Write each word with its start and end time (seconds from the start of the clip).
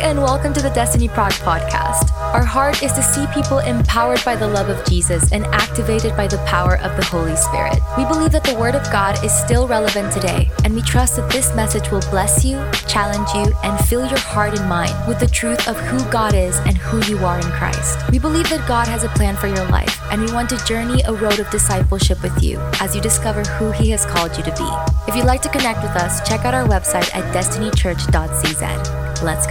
and 0.00 0.18
welcome 0.22 0.54
to 0.54 0.62
the 0.62 0.70
Destiny 0.70 1.08
Prague 1.08 1.32
podcast. 1.32 2.10
Our 2.32 2.44
heart 2.44 2.82
is 2.82 2.92
to 2.92 3.02
see 3.02 3.26
people 3.34 3.58
empowered 3.58 4.24
by 4.24 4.34
the 4.34 4.48
love 4.48 4.70
of 4.70 4.82
Jesus 4.86 5.30
and 5.30 5.44
activated 5.46 6.16
by 6.16 6.26
the 6.26 6.38
power 6.46 6.78
of 6.78 6.96
the 6.96 7.04
Holy 7.04 7.36
Spirit. 7.36 7.80
We 7.98 8.06
believe 8.06 8.32
that 8.32 8.44
the 8.44 8.54
Word 8.54 8.74
of 8.74 8.82
God 8.90 9.22
is 9.22 9.32
still 9.32 9.68
relevant 9.68 10.10
today, 10.10 10.50
and 10.64 10.74
we 10.74 10.80
trust 10.82 11.16
that 11.16 11.30
this 11.30 11.54
message 11.54 11.90
will 11.90 12.00
bless 12.08 12.46
you, 12.46 12.56
challenge 12.88 13.28
you, 13.34 13.54
and 13.62 13.78
fill 13.86 14.06
your 14.06 14.18
heart 14.18 14.58
and 14.58 14.66
mind 14.68 14.94
with 15.06 15.20
the 15.20 15.26
truth 15.26 15.68
of 15.68 15.76
who 15.76 15.98
God 16.10 16.34
is 16.34 16.56
and 16.60 16.78
who 16.78 17.04
you 17.04 17.18
are 17.24 17.36
in 17.36 17.50
Christ. 17.52 17.98
We 18.10 18.18
believe 18.18 18.48
that 18.48 18.66
God 18.66 18.88
has 18.88 19.04
a 19.04 19.08
plan 19.10 19.36
for 19.36 19.48
your 19.48 19.68
life, 19.68 20.00
and 20.10 20.22
we 20.22 20.32
want 20.32 20.48
to 20.50 20.64
journey 20.64 21.02
a 21.02 21.12
road 21.12 21.40
of 21.40 21.50
discipleship 21.50 22.22
with 22.22 22.42
you 22.42 22.58
as 22.80 22.94
you 22.94 23.02
discover 23.02 23.42
who 23.42 23.70
He 23.72 23.90
has 23.90 24.06
called 24.06 24.34
you 24.36 24.42
to 24.44 24.52
be. 24.52 24.70
If 25.10 25.14
you'd 25.14 25.26
like 25.26 25.42
to 25.42 25.50
connect 25.50 25.82
with 25.82 25.92
us, 25.96 26.26
check 26.26 26.46
out 26.46 26.54
our 26.54 26.66
website 26.66 27.14
at 27.14 27.34
destinychurch.cz. 27.34 29.00
Let's 29.22 29.46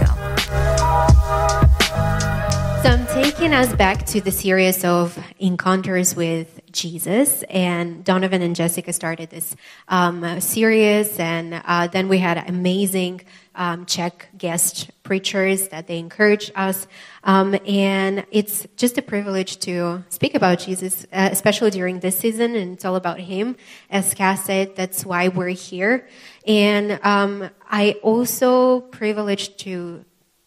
taking 3.22 3.52
us 3.52 3.70
back 3.74 4.06
to 4.06 4.18
the 4.18 4.30
series 4.30 4.82
of 4.82 5.22
encounters 5.38 6.16
with 6.16 6.58
Jesus, 6.72 7.42
and 7.50 8.02
Donovan 8.02 8.40
and 8.40 8.56
Jessica 8.56 8.94
started 8.94 9.28
this 9.28 9.54
um, 9.88 10.40
series, 10.40 11.18
and 11.18 11.60
uh, 11.66 11.86
then 11.88 12.08
we 12.08 12.16
had 12.16 12.48
amazing 12.48 13.20
um, 13.54 13.84
Czech 13.84 14.30
guest 14.38 14.90
preachers 15.02 15.68
that 15.68 15.86
they 15.86 15.98
encouraged 15.98 16.50
us, 16.54 16.86
um, 17.22 17.54
and 17.66 18.24
it's 18.30 18.66
just 18.78 18.96
a 18.96 19.02
privilege 19.02 19.58
to 19.58 20.02
speak 20.08 20.34
about 20.34 20.58
Jesus, 20.58 21.04
uh, 21.12 21.28
especially 21.30 21.70
during 21.70 22.00
this 22.00 22.18
season, 22.18 22.56
and 22.56 22.72
it's 22.72 22.86
all 22.86 22.96
about 22.96 23.20
Him. 23.20 23.54
As 23.90 24.14
Cass 24.14 24.46
said, 24.46 24.76
that's 24.76 25.04
why 25.04 25.28
we're 25.28 25.48
here, 25.48 26.08
and 26.46 26.98
um, 27.02 27.50
I 27.68 27.98
also 28.02 28.80
privileged 28.80 29.58
to 29.58 30.06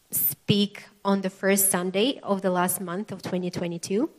speak 0.09 0.85
on 1.05 1.21
the 1.21 1.29
first 1.29 1.69
Sunday 1.69 2.19
of 2.23 2.41
the 2.41 2.49
last 2.49 2.81
month 2.81 3.11
of 3.11 3.21
2022. 3.21 4.09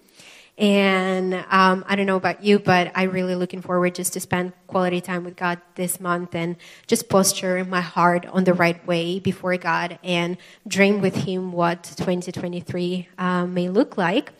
And 0.56 1.34
um, 1.50 1.84
I 1.88 1.96
don't 1.96 2.06
know 2.06 2.16
about 2.16 2.44
you, 2.44 2.60
but 2.60 2.92
I'm 2.94 3.10
really 3.10 3.34
looking 3.34 3.60
forward 3.60 3.96
just 3.96 4.12
to 4.12 4.20
spend 4.20 4.52
quality 4.68 5.00
time 5.00 5.24
with 5.24 5.34
God 5.36 5.60
this 5.74 5.98
month 5.98 6.34
and 6.34 6.56
just 6.86 7.08
posture 7.08 7.64
my 7.64 7.80
heart 7.80 8.24
on 8.26 8.44
the 8.44 8.54
right 8.54 8.84
way 8.86 9.18
before 9.18 9.56
God 9.56 9.98
and 10.04 10.36
dream 10.68 11.00
with 11.00 11.16
Him 11.16 11.52
what 11.52 11.82
2023 11.82 13.08
uh, 13.18 13.46
may 13.46 13.68
look 13.68 13.96
like. 13.96 14.32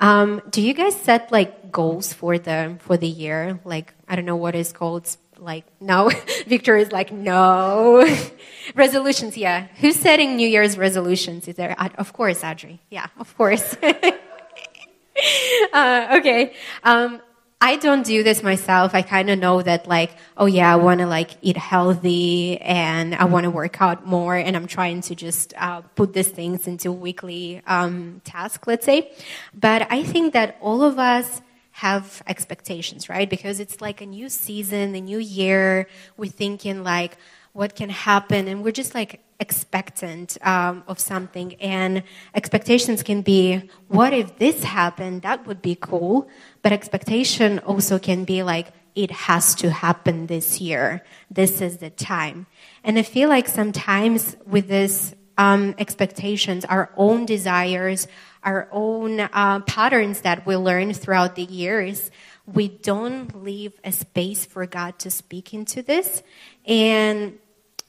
Um, 0.00 0.42
do 0.50 0.60
you 0.60 0.74
guys 0.74 0.96
set 0.96 1.30
like 1.30 1.70
goals 1.70 2.12
for 2.12 2.38
the 2.38 2.76
for 2.80 2.96
the 2.96 3.06
year? 3.06 3.60
Like 3.64 3.94
I 4.08 4.16
don't 4.16 4.24
know 4.24 4.34
what 4.34 4.56
is 4.56 4.72
called 4.72 5.16
like 5.42 5.64
no. 5.80 6.10
Victor 6.46 6.76
is 6.76 6.92
like 6.92 7.12
no. 7.12 8.06
resolutions, 8.74 9.36
yeah. 9.36 9.66
Who's 9.80 9.96
setting 9.96 10.36
New 10.36 10.48
Year's 10.48 10.78
resolutions? 10.78 11.48
Is 11.48 11.56
there? 11.56 11.76
Of 11.96 12.12
course, 12.12 12.42
Adri. 12.42 12.78
Yeah, 12.90 13.06
of 13.18 13.36
course. 13.36 13.76
uh, 15.72 16.16
okay. 16.18 16.54
Um, 16.84 17.20
I 17.64 17.76
don't 17.76 18.04
do 18.04 18.24
this 18.24 18.42
myself. 18.42 18.92
I 18.92 19.02
kind 19.02 19.30
of 19.30 19.38
know 19.38 19.62
that 19.62 19.86
like, 19.86 20.10
oh 20.36 20.46
yeah, 20.46 20.72
I 20.72 20.76
want 20.76 20.98
to 20.98 21.06
like 21.06 21.30
eat 21.42 21.56
healthy 21.56 22.60
and 22.60 23.14
I 23.14 23.24
want 23.26 23.44
to 23.44 23.50
work 23.50 23.80
out 23.80 24.04
more 24.04 24.34
and 24.34 24.56
I'm 24.56 24.66
trying 24.66 25.00
to 25.02 25.14
just 25.14 25.54
uh, 25.56 25.82
put 25.94 26.12
these 26.12 26.26
things 26.26 26.66
into 26.66 26.90
weekly 26.90 27.62
um, 27.68 28.20
task, 28.24 28.66
let's 28.66 28.84
say. 28.84 29.12
But 29.54 29.86
I 29.92 30.02
think 30.02 30.32
that 30.32 30.56
all 30.60 30.82
of 30.82 30.98
us 30.98 31.40
have 31.72 32.22
expectations, 32.26 33.08
right? 33.08 33.28
Because 33.28 33.60
it's 33.60 33.80
like 33.80 34.00
a 34.00 34.06
new 34.06 34.28
season, 34.28 34.94
a 34.94 35.00
new 35.00 35.18
year. 35.18 35.88
We're 36.16 36.30
thinking 36.30 36.84
like, 36.84 37.16
what 37.52 37.74
can 37.74 37.90
happen? 37.90 38.48
And 38.48 38.62
we're 38.62 38.72
just 38.72 38.94
like 38.94 39.20
expectant 39.40 40.38
um, 40.46 40.84
of 40.86 40.98
something. 40.98 41.54
And 41.54 42.02
expectations 42.34 43.02
can 43.02 43.22
be, 43.22 43.68
what 43.88 44.12
if 44.12 44.38
this 44.38 44.64
happened? 44.64 45.22
That 45.22 45.46
would 45.46 45.60
be 45.60 45.74
cool. 45.74 46.28
But 46.62 46.72
expectation 46.72 47.58
also 47.60 47.98
can 47.98 48.24
be 48.24 48.42
like, 48.42 48.68
it 48.94 49.10
has 49.10 49.54
to 49.56 49.70
happen 49.70 50.26
this 50.26 50.60
year. 50.60 51.02
This 51.30 51.60
is 51.60 51.78
the 51.78 51.90
time. 51.90 52.46
And 52.84 52.98
I 52.98 53.02
feel 53.02 53.28
like 53.28 53.48
sometimes 53.48 54.36
with 54.46 54.68
this 54.68 55.14
um, 55.38 55.74
expectations, 55.78 56.64
our 56.64 56.90
own 56.96 57.26
desires, 57.26 58.08
our 58.42 58.68
own 58.72 59.20
uh, 59.20 59.60
patterns 59.60 60.22
that 60.22 60.46
we 60.46 60.56
learn 60.56 60.92
throughout 60.92 61.36
the 61.36 61.44
years, 61.44 62.10
we 62.46 62.68
don't 62.68 63.42
leave 63.44 63.78
a 63.84 63.92
space 63.92 64.44
for 64.44 64.66
God 64.66 64.98
to 65.00 65.10
speak 65.10 65.54
into 65.54 65.82
this. 65.82 66.22
And 66.66 67.38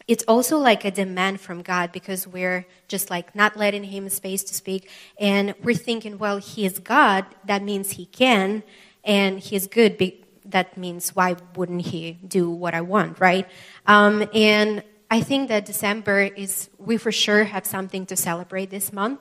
it's 0.08 0.24
also 0.28 0.58
like 0.58 0.86
a 0.86 0.92
demand 0.92 1.40
from 1.42 1.62
God 1.62 1.92
because 1.92 2.28
we're 2.28 2.66
just 2.88 3.10
like 3.10 3.36
not 3.36 3.58
letting 3.58 3.84
Him 3.84 4.10
space 4.10 4.44
to 4.44 4.54
speak. 4.54 4.90
And 5.18 5.56
we're 5.64 5.76
thinking, 5.76 6.18
well, 6.18 6.38
He 6.38 6.66
is 6.66 6.80
God. 6.80 7.26
That 7.46 7.64
means 7.64 7.92
He 7.92 8.06
can. 8.06 8.64
And 9.04 9.40
He's 9.40 9.68
good. 9.68 10.14
That 10.46 10.78
means 10.78 11.16
why 11.16 11.38
wouldn't 11.56 11.88
He 11.88 12.14
do 12.28 12.50
what 12.50 12.74
I 12.74 12.82
want, 12.82 13.20
right? 13.20 13.48
Um, 13.88 14.28
and 14.34 14.84
I 15.14 15.22
think 15.22 15.50
that 15.50 15.66
December 15.66 16.22
is, 16.22 16.72
we 16.80 16.98
for 16.98 17.12
sure 17.12 17.44
have 17.44 17.68
something 17.68 18.08
to 18.08 18.16
celebrate 18.16 18.72
this 18.72 18.92
month. 18.92 19.20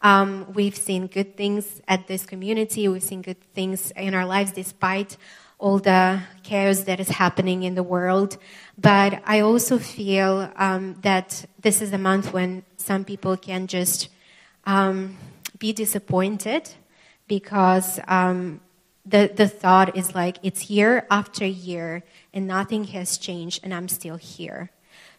Um, 0.00 0.46
we've 0.54 0.76
seen 0.76 1.08
good 1.08 1.36
things 1.36 1.82
at 1.88 2.06
this 2.06 2.24
community. 2.24 2.86
We've 2.86 3.02
seen 3.02 3.22
good 3.22 3.42
things 3.52 3.90
in 3.96 4.14
our 4.14 4.24
lives 4.24 4.52
despite 4.52 5.16
all 5.58 5.80
the 5.80 6.20
chaos 6.44 6.82
that 6.82 7.00
is 7.00 7.08
happening 7.08 7.64
in 7.64 7.74
the 7.74 7.82
world. 7.82 8.38
But 8.78 9.20
I 9.26 9.40
also 9.40 9.80
feel 9.80 10.48
um, 10.54 10.98
that 11.02 11.44
this 11.60 11.82
is 11.82 11.92
a 11.92 11.98
month 11.98 12.32
when 12.32 12.62
some 12.76 13.04
people 13.04 13.36
can 13.36 13.66
just 13.66 14.10
um, 14.64 15.18
be 15.58 15.72
disappointed 15.72 16.70
because 17.26 17.98
um, 18.06 18.60
the, 19.04 19.28
the 19.34 19.48
thought 19.48 19.96
is 19.96 20.14
like 20.14 20.38
it's 20.44 20.70
year 20.70 21.04
after 21.10 21.44
year 21.44 22.04
and 22.32 22.46
nothing 22.46 22.84
has 22.94 23.18
changed 23.18 23.64
and 23.64 23.74
I'm 23.74 23.88
still 23.88 24.18
here. 24.18 24.70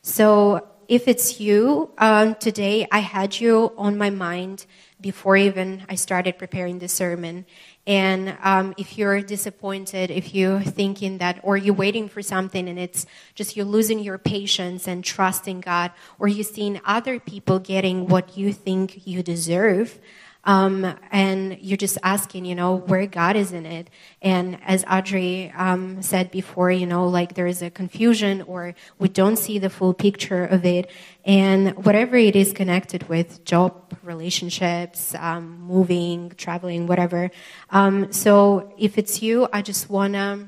So 0.05 0.67
if 0.89 1.07
it's 1.07 1.39
you, 1.39 1.91
um, 1.97 2.35
today 2.35 2.85
I 2.91 2.99
had 2.99 3.39
you 3.39 3.71
on 3.77 3.97
my 3.97 4.09
mind 4.09 4.65
before 4.99 5.37
even 5.37 5.85
I 5.87 5.95
started 5.95 6.37
preparing 6.37 6.79
the 6.79 6.89
sermon. 6.89 7.45
And 7.87 8.37
um, 8.43 8.73
if 8.77 8.97
you're 8.97 9.21
disappointed, 9.21 10.11
if 10.11 10.35
you're 10.35 10.59
thinking 10.59 11.19
that, 11.19 11.39
or 11.41 11.55
you're 11.55 11.73
waiting 11.73 12.09
for 12.09 12.21
something 12.21 12.67
and 12.67 12.77
it's 12.77 13.05
just 13.33 13.55
you're 13.55 13.65
losing 13.65 13.99
your 13.99 14.17
patience 14.17 14.89
and 14.89 15.05
trusting 15.05 15.61
God, 15.61 15.91
or 16.19 16.27
you're 16.27 16.43
seeing 16.43 16.81
other 16.83 17.17
people 17.17 17.59
getting 17.59 18.07
what 18.07 18.37
you 18.37 18.51
think 18.51 19.07
you 19.07 19.23
deserve, 19.23 19.99
um, 20.45 20.93
and 21.11 21.57
you're 21.61 21.77
just 21.77 21.97
asking, 22.03 22.45
you 22.45 22.55
know, 22.55 22.75
where 22.75 23.05
God 23.07 23.35
is 23.35 23.53
in 23.53 23.65
it. 23.65 23.89
And 24.21 24.59
as 24.65 24.83
Audrey 24.89 25.53
um, 25.55 26.01
said 26.01 26.31
before, 26.31 26.69
you 26.69 26.85
know, 26.85 27.07
like 27.07 27.35
there 27.35 27.47
is 27.47 27.61
a 27.61 27.69
confusion 27.69 28.41
or 28.41 28.75
we 28.99 29.07
don't 29.07 29.37
see 29.37 29.57
the 29.57 29.69
full 29.69 29.93
picture 29.93 30.43
of 30.43 30.65
it. 30.65 30.91
And 31.23 31.71
whatever 31.85 32.17
it 32.17 32.35
is 32.35 32.51
connected 32.51 33.07
with, 33.07 33.45
job, 33.45 33.97
relationships, 34.03 35.15
um, 35.15 35.61
moving, 35.61 36.31
traveling, 36.31 36.87
whatever. 36.87 37.31
Um, 37.69 38.11
so 38.11 38.73
if 38.77 38.97
it's 38.97 39.21
you, 39.21 39.47
I 39.53 39.61
just 39.61 39.89
want 39.89 40.13
to 40.13 40.45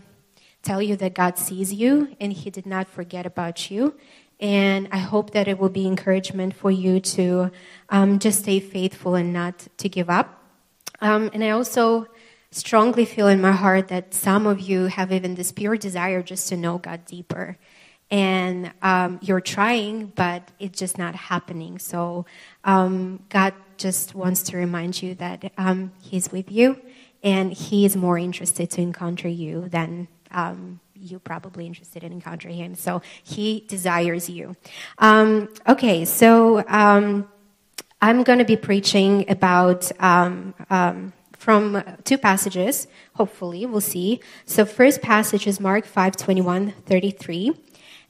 tell 0.62 0.82
you 0.82 0.98
that 0.98 1.14
God 1.14 1.38
sees 1.38 1.74
you 1.74 2.16
and 2.20 2.34
He 2.34 2.50
did 2.50 2.66
not 2.66 2.90
forget 2.90 3.26
about 3.26 3.72
you. 3.72 3.96
And 4.40 4.90
I 4.92 4.98
hope 4.98 5.32
that 5.32 5.48
it 5.48 5.58
will 5.60 5.70
be 5.70 5.88
encouragement 5.88 6.56
for 6.56 6.70
you 6.70 7.00
to 7.00 7.52
um, 7.90 8.20
just 8.20 8.40
stay 8.40 8.60
faithful 8.60 9.16
and 9.16 9.32
not 9.32 9.68
to 9.78 9.88
give 9.88 10.10
up. 10.10 10.44
Um, 11.02 11.30
and 11.34 11.44
I 11.44 11.52
also 11.52 12.08
strongly 12.52 13.06
feel 13.06 13.28
in 13.28 13.42
my 13.42 13.52
heart 13.52 13.90
that 13.90 14.14
some 14.14 14.48
of 14.48 14.60
you 14.62 14.86
have 14.86 15.12
even 15.12 15.36
this 15.36 15.52
pure 15.52 15.78
desire 15.78 16.22
just 16.22 16.50
to 16.50 16.58
know 16.58 16.78
God 16.78 17.06
deeper. 17.06 17.58
And 18.12 18.72
um, 18.82 19.20
you're 19.22 19.42
trying, 19.42 20.08
but 20.08 20.52
it's 20.60 20.80
just 20.80 20.98
not 20.98 21.16
happening. 21.16 21.80
So 21.80 22.26
um, 22.64 23.24
God 23.30 23.54
just 23.78 24.16
wants 24.16 24.44
to 24.44 24.58
remind 24.58 25.02
you 25.02 25.16
that 25.16 25.52
um, 25.58 25.92
He's 26.02 26.32
with 26.32 26.52
you 26.52 26.80
and 27.24 27.52
He 27.52 27.86
is 27.86 27.96
more 27.96 28.18
interested 28.18 28.70
to 28.72 28.82
encounter 28.82 29.28
you 29.28 29.68
than 29.68 30.08
um, 30.32 30.80
you're 30.96 31.20
probably 31.20 31.66
interested 31.66 32.04
in 32.04 32.12
encountering 32.12 32.56
him. 32.56 32.76
So 32.76 33.02
he 33.24 33.66
desires 33.68 34.30
you. 34.30 34.56
Um, 34.98 35.50
okay, 35.68 36.06
so 36.06 36.64
um, 36.68 37.28
I'm 38.02 38.24
going 38.24 38.40
to 38.40 38.46
be 38.46 38.58
preaching 38.58 39.30
about 39.30 39.92
um, 40.02 40.54
um 40.70 41.14
from 41.38 41.84
two 42.04 42.18
passages. 42.18 42.88
Hopefully, 43.14 43.68
we'll 43.68 43.80
see. 43.80 44.20
So 44.46 44.66
first 44.66 45.02
passage 45.04 45.46
is 45.46 45.60
Mark 45.60 45.86
5, 45.86 46.16
21, 46.16 46.72
33. 46.88 47.52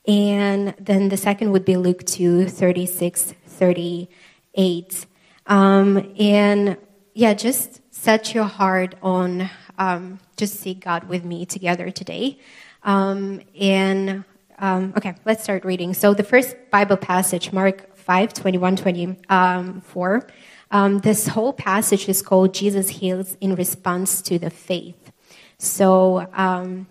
And 0.07 0.73
then 0.79 1.09
the 1.09 1.17
second 1.17 1.51
would 1.51 1.65
be 1.65 1.75
Luke 1.75 2.05
2, 2.05 2.47
36, 2.47 3.33
38. 3.45 5.05
Um, 5.47 6.13
and 6.17 6.77
yeah, 7.13 7.33
just 7.33 7.81
set 7.93 8.33
your 8.33 8.45
heart 8.45 8.95
on 9.01 9.49
um, 9.77 10.19
just 10.37 10.59
seek 10.59 10.83
God 10.85 11.09
with 11.09 11.25
me 11.25 11.45
together 11.45 11.91
today. 11.91 12.39
Um, 12.85 13.41
and 13.59 14.23
um, 14.59 14.93
okay, 14.95 15.15
let's 15.25 15.43
start 15.43 15.65
reading. 15.65 15.93
So 15.93 16.13
the 16.13 16.23
first 16.23 16.55
Bible 16.71 16.97
passage, 16.97 17.51
Mark 17.51 17.97
5 17.97 18.33
21 18.33 18.77
24. 18.77 20.27
Um, 20.71 20.99
this 20.99 21.27
whole 21.27 21.51
passage 21.51 22.07
is 22.07 22.21
called 22.21 22.53
Jesus 22.53 22.89
Heals 22.89 23.35
in 23.41 23.55
Response 23.55 24.21
to 24.23 24.39
the 24.39 24.49
Faith. 24.49 25.11
So, 25.57 26.27
um, 26.33 26.87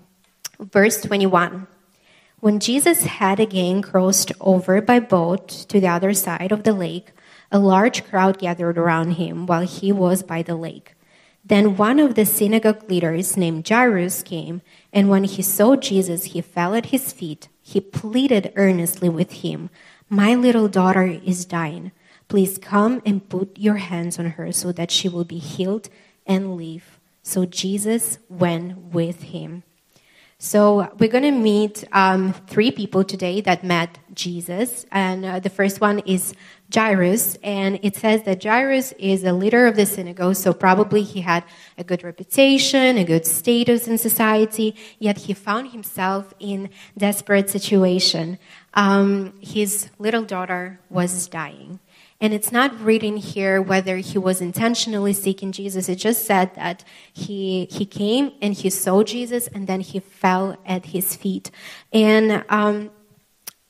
verse 0.58 1.00
21. 1.02 1.66
When 2.40 2.60
Jesus 2.60 3.04
had 3.04 3.40
again 3.40 3.80
crossed 3.80 4.32
over 4.40 4.80
by 4.82 5.00
boat 5.00 5.48
to 5.48 5.80
the 5.80 5.88
other 5.88 6.12
side 6.12 6.52
of 6.52 6.64
the 6.64 6.72
lake, 6.72 7.12
a 7.50 7.58
large 7.58 8.04
crowd 8.04 8.38
gathered 8.38 8.78
around 8.78 9.12
him 9.12 9.46
while 9.46 9.66
he 9.66 9.92
was 9.92 10.22
by 10.22 10.42
the 10.42 10.56
lake. 10.56 10.94
Then 11.46 11.76
one 11.76 11.98
of 11.98 12.14
the 12.14 12.24
synagogue 12.24 12.88
leaders 12.88 13.36
named 13.36 13.68
Jairus 13.68 14.22
came, 14.22 14.62
and 14.92 15.10
when 15.10 15.24
he 15.24 15.42
saw 15.42 15.76
Jesus, 15.76 16.24
he 16.32 16.40
fell 16.40 16.74
at 16.74 16.86
his 16.86 17.12
feet. 17.12 17.48
He 17.60 17.80
pleaded 17.80 18.52
earnestly 18.56 19.08
with 19.08 19.44
him, 19.44 19.68
My 20.08 20.34
little 20.34 20.68
daughter 20.68 21.04
is 21.04 21.44
dying. 21.44 21.92
Please 22.28 22.56
come 22.56 23.02
and 23.04 23.28
put 23.28 23.58
your 23.58 23.76
hands 23.76 24.18
on 24.18 24.30
her 24.30 24.52
so 24.52 24.72
that 24.72 24.90
she 24.90 25.08
will 25.08 25.24
be 25.24 25.38
healed 25.38 25.90
and 26.26 26.56
live. 26.56 26.98
So 27.22 27.44
Jesus 27.44 28.18
went 28.28 28.78
with 28.78 29.24
him. 29.24 29.64
So 30.38 30.92
we're 30.98 31.08
going 31.08 31.24
to 31.24 31.30
meet 31.30 31.84
um, 31.92 32.34
three 32.48 32.70
people 32.70 33.04
today 33.04 33.40
that 33.42 33.64
met 33.64 33.98
Jesus, 34.12 34.84
and 34.92 35.24
uh, 35.24 35.40
the 35.40 35.48
first 35.48 35.80
one 35.80 36.00
is 36.00 36.34
Jairus, 36.72 37.36
and 37.42 37.78
it 37.82 37.96
says 37.96 38.22
that 38.24 38.42
Jairus 38.42 38.92
is 38.92 39.22
a 39.22 39.32
leader 39.32 39.66
of 39.66 39.76
the 39.76 39.86
synagogue, 39.86 40.36
so 40.36 40.52
probably 40.52 41.02
he 41.02 41.20
had 41.20 41.44
a 41.76 41.84
good 41.84 42.02
reputation, 42.02 42.96
a 42.98 43.04
good 43.04 43.26
status 43.26 43.86
in 43.86 43.98
society. 43.98 44.74
Yet 44.98 45.18
he 45.18 45.34
found 45.34 45.72
himself 45.72 46.34
in 46.40 46.70
desperate 46.96 47.50
situation. 47.50 48.38
Um, 48.72 49.34
his 49.40 49.90
little 49.98 50.24
daughter 50.24 50.80
was 50.88 51.28
dying. 51.28 51.80
And 52.20 52.32
it's 52.32 52.50
not 52.50 52.80
written 52.80 53.18
here 53.18 53.60
whether 53.60 53.98
he 53.98 54.18
was 54.18 54.40
intentionally 54.40 55.12
seeking 55.12 55.52
Jesus. 55.52 55.88
It 55.88 55.96
just 55.96 56.24
said 56.24 56.54
that 56.54 56.82
he, 57.12 57.66
he 57.70 57.84
came 57.84 58.32
and 58.40 58.54
he 58.54 58.70
saw 58.70 59.02
Jesus 59.02 59.46
and 59.48 59.66
then 59.66 59.80
he 59.80 60.00
fell 60.00 60.56
at 60.64 60.86
his 60.86 61.16
feet. 61.16 61.50
And 61.92 62.44
um, 62.48 62.90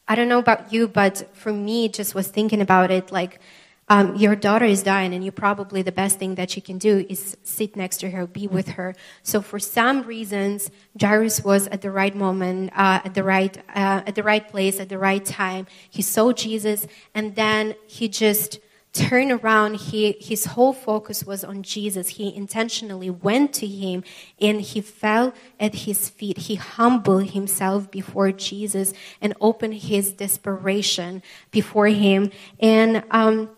I 0.06 0.15
don't 0.15 0.29
know 0.29 0.39
about 0.39 0.73
you, 0.73 0.87
but 0.89 1.35
for 1.35 1.53
me, 1.53 1.89
just 1.89 2.15
was 2.15 2.29
thinking 2.29 2.61
about 2.61 2.91
it 2.91 3.11
like, 3.11 3.41
um, 3.89 4.17
your 4.17 4.35
daughter 4.35 4.65
is 4.65 4.83
dying, 4.83 5.12
and 5.12 5.23
you 5.23 5.31
probably 5.31 5.83
the 5.83 5.93
best 5.93 6.19
thing 6.19 6.37
that 6.37 6.56
you 6.56 6.62
can 6.62 6.79
do 6.79 7.05
is 7.11 7.37
sit 7.43 7.77
next 7.77 7.99
to 7.99 8.11
her, 8.11 8.27
be 8.27 8.47
with 8.47 8.69
her. 8.69 8.95
So, 9.23 9.43
for 9.43 9.59
some 9.59 10.03
reasons, 10.03 10.71
Jairus 10.99 11.45
was 11.45 11.69
at 11.69 11.83
the 11.83 11.91
right 11.91 12.15
moment, 12.15 12.73
uh, 12.75 13.01
at 13.05 13.12
the 13.12 13.23
right, 13.23 13.56
uh, 13.75 14.01
at 14.06 14.15
the 14.15 14.23
right 14.23 14.49
place, 14.49 14.81
at 14.81 14.89
the 14.89 14.99
right 14.99 15.23
time. 15.23 15.67
He 15.91 16.01
saw 16.01 16.33
Jesus, 16.33 16.87
and 17.15 17.35
then 17.35 17.75
he 17.87 18.09
just 18.09 18.59
turned 18.94 19.32
around. 19.32 19.75
He, 19.75 20.17
his 20.20 20.46
whole 20.46 20.73
focus 20.73 21.25
was 21.25 21.44
on 21.44 21.62
Jesus. 21.62 22.08
He 22.08 22.35
intentionally 22.35 23.11
went 23.11 23.52
to 23.55 23.67
him, 23.67 24.05
and 24.41 24.61
he 24.61 24.81
fell 24.81 25.35
at 25.61 25.75
his 25.75 26.08
feet. 26.08 26.38
He 26.38 26.55
humbled 26.55 27.31
himself 27.31 27.91
before 27.91 28.32
Jesus 28.32 28.94
and 29.20 29.35
opened 29.41 29.75
his 29.75 30.12
desperation 30.12 31.23
before 31.50 31.88
him. 31.88 32.31
And 32.61 33.05
um, 33.11 33.50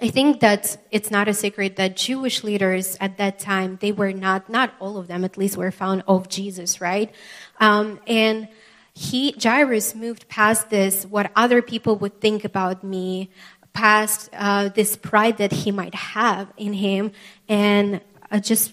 I 0.00 0.08
think 0.08 0.40
that 0.40 0.76
it's 0.90 1.10
not 1.10 1.26
a 1.26 1.34
secret 1.34 1.76
that 1.76 1.96
Jewish 1.96 2.44
leaders 2.44 2.96
at 3.00 3.18
that 3.18 3.38
time, 3.38 3.78
they 3.80 3.92
were 3.92 4.12
not, 4.12 4.48
not 4.48 4.74
all 4.78 4.98
of 4.98 5.08
them 5.08 5.24
at 5.24 5.36
least, 5.36 5.56
were 5.56 5.70
found 5.70 6.04
of 6.06 6.28
Jesus, 6.28 6.80
right? 6.80 7.12
Um, 7.60 7.98
and 8.06 8.48
he, 8.94 9.34
Jairus 9.42 9.94
moved 9.94 10.28
past 10.28 10.68
this, 10.68 11.06
what 11.06 11.32
other 11.34 11.62
people 11.62 11.96
would 11.96 12.20
think 12.20 12.44
about 12.44 12.84
me, 12.84 13.30
past 13.72 14.28
uh, 14.32 14.68
this 14.68 14.96
pride 14.96 15.38
that 15.38 15.52
he 15.52 15.70
might 15.70 15.94
have 15.94 16.52
in 16.56 16.74
him, 16.74 17.12
and 17.48 18.00
uh, 18.30 18.38
just 18.40 18.72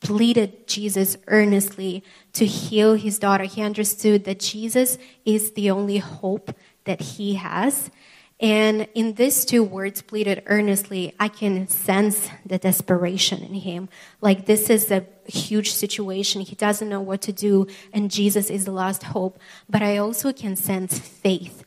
pleaded 0.00 0.66
Jesus 0.66 1.16
earnestly 1.26 2.04
to 2.32 2.46
heal 2.46 2.94
his 2.94 3.18
daughter. 3.18 3.44
He 3.44 3.62
understood 3.62 4.24
that 4.24 4.40
Jesus 4.40 4.98
is 5.24 5.52
the 5.52 5.70
only 5.70 5.98
hope 5.98 6.54
that 6.84 7.00
he 7.00 7.34
has 7.34 7.90
and 8.38 8.86
in 8.94 9.14
these 9.14 9.46
two 9.46 9.64
words, 9.64 10.02
pleaded 10.02 10.42
earnestly, 10.46 11.14
I 11.18 11.28
can 11.28 11.68
sense 11.68 12.28
the 12.44 12.58
desperation 12.58 13.42
in 13.42 13.54
him. 13.54 13.88
Like 14.20 14.44
this 14.44 14.68
is 14.68 14.90
a 14.90 15.06
huge 15.26 15.72
situation. 15.72 16.42
He 16.42 16.54
doesn't 16.54 16.88
know 16.88 17.00
what 17.00 17.22
to 17.22 17.32
do, 17.32 17.66
and 17.94 18.10
Jesus 18.10 18.50
is 18.50 18.66
the 18.66 18.72
last 18.72 19.04
hope. 19.04 19.38
But 19.70 19.82
I 19.82 19.96
also 19.96 20.34
can 20.34 20.54
sense 20.54 20.98
faith 20.98 21.64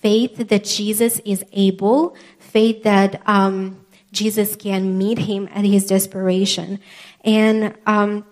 faith 0.00 0.48
that 0.48 0.64
Jesus 0.64 1.20
is 1.24 1.44
able, 1.52 2.16
faith 2.38 2.82
that 2.84 3.22
um, 3.26 3.84
Jesus 4.12 4.56
can 4.56 4.96
meet 4.96 5.18
him 5.18 5.48
at 5.52 5.64
his 5.64 5.86
desperation. 5.86 6.80
And 7.24 7.76
um, 7.86 8.24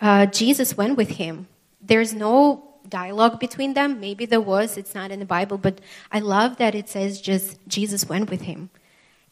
uh, 0.00 0.26
Jesus 0.26 0.76
went 0.76 0.96
with 0.96 1.10
him. 1.10 1.48
There's 1.80 2.14
no 2.14 2.62
dialogue 2.88 3.40
between 3.40 3.74
them. 3.74 4.00
Maybe 4.00 4.26
there 4.26 4.40
was, 4.40 4.76
it's 4.76 4.94
not 4.94 5.10
in 5.10 5.18
the 5.18 5.26
Bible, 5.26 5.58
but 5.58 5.80
I 6.12 6.20
love 6.20 6.58
that 6.58 6.74
it 6.74 6.88
says 6.88 7.20
just 7.20 7.58
Jesus 7.66 8.08
went 8.08 8.30
with 8.30 8.42
him. 8.42 8.70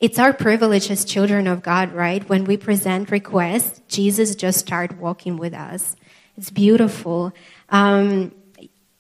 It's 0.01 0.19
our 0.19 0.33
privilege 0.33 0.91
as 0.91 1.05
children 1.05 1.47
of 1.47 1.63
God, 1.63 1.93
right? 1.93 2.29
When 2.29 2.45
we 2.45 2.57
present 2.57 3.11
requests, 3.11 3.81
Jesus 3.89 4.35
just 4.35 4.59
start 4.59 4.99
walking 4.99 5.37
with 5.37 5.55
us. 5.55 5.95
It's 6.37 6.51
beautiful. 6.51 7.33
Um, 7.69 8.35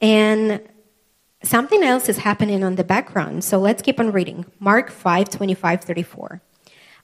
and 0.01 0.61
something 1.47 1.83
else 1.83 2.09
is 2.09 2.19
happening 2.19 2.65
on 2.65 2.77
the 2.77 2.85
background. 2.85 3.45
So 3.45 3.59
let's 3.59 3.83
keep 3.83 4.01
on 4.01 4.13
reading. 4.13 4.47
Mark 4.59 4.91
5 4.91 5.31
25 5.31 5.81
34. 5.83 6.41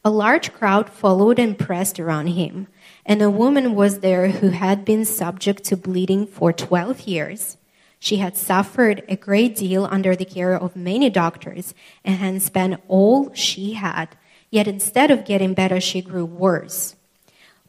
A 0.03 0.11
large 0.11 0.53
crowd 0.53 0.89
followed 0.89 1.39
and 1.39 1.59
pressed 1.59 2.01
around 2.01 2.29
him. 2.29 2.69
And 3.05 3.21
a 3.21 3.31
woman 3.31 3.75
was 3.75 4.01
there 4.01 4.29
who 4.29 4.51
had 4.51 4.85
been 4.85 5.05
subject 5.05 5.65
to 5.65 5.77
bleeding 5.77 6.27
for 6.27 6.53
12 6.53 7.03
years. 7.03 7.59
She 7.99 8.17
had 8.17 8.35
suffered 8.35 9.05
a 9.09 9.17
great 9.17 9.55
deal 9.57 9.87
under 9.91 10.17
the 10.17 10.25
care 10.25 10.55
of 10.55 10.75
many 10.75 11.11
doctors 11.11 11.75
and 12.03 12.17
had 12.17 12.41
spent 12.41 12.81
all 12.89 13.33
she 13.35 13.75
had. 13.75 14.17
Yet 14.51 14.67
instead 14.67 15.11
of 15.11 15.27
getting 15.27 15.53
better, 15.53 15.81
she 15.81 16.01
grew 16.01 16.25
worse. 16.25 16.97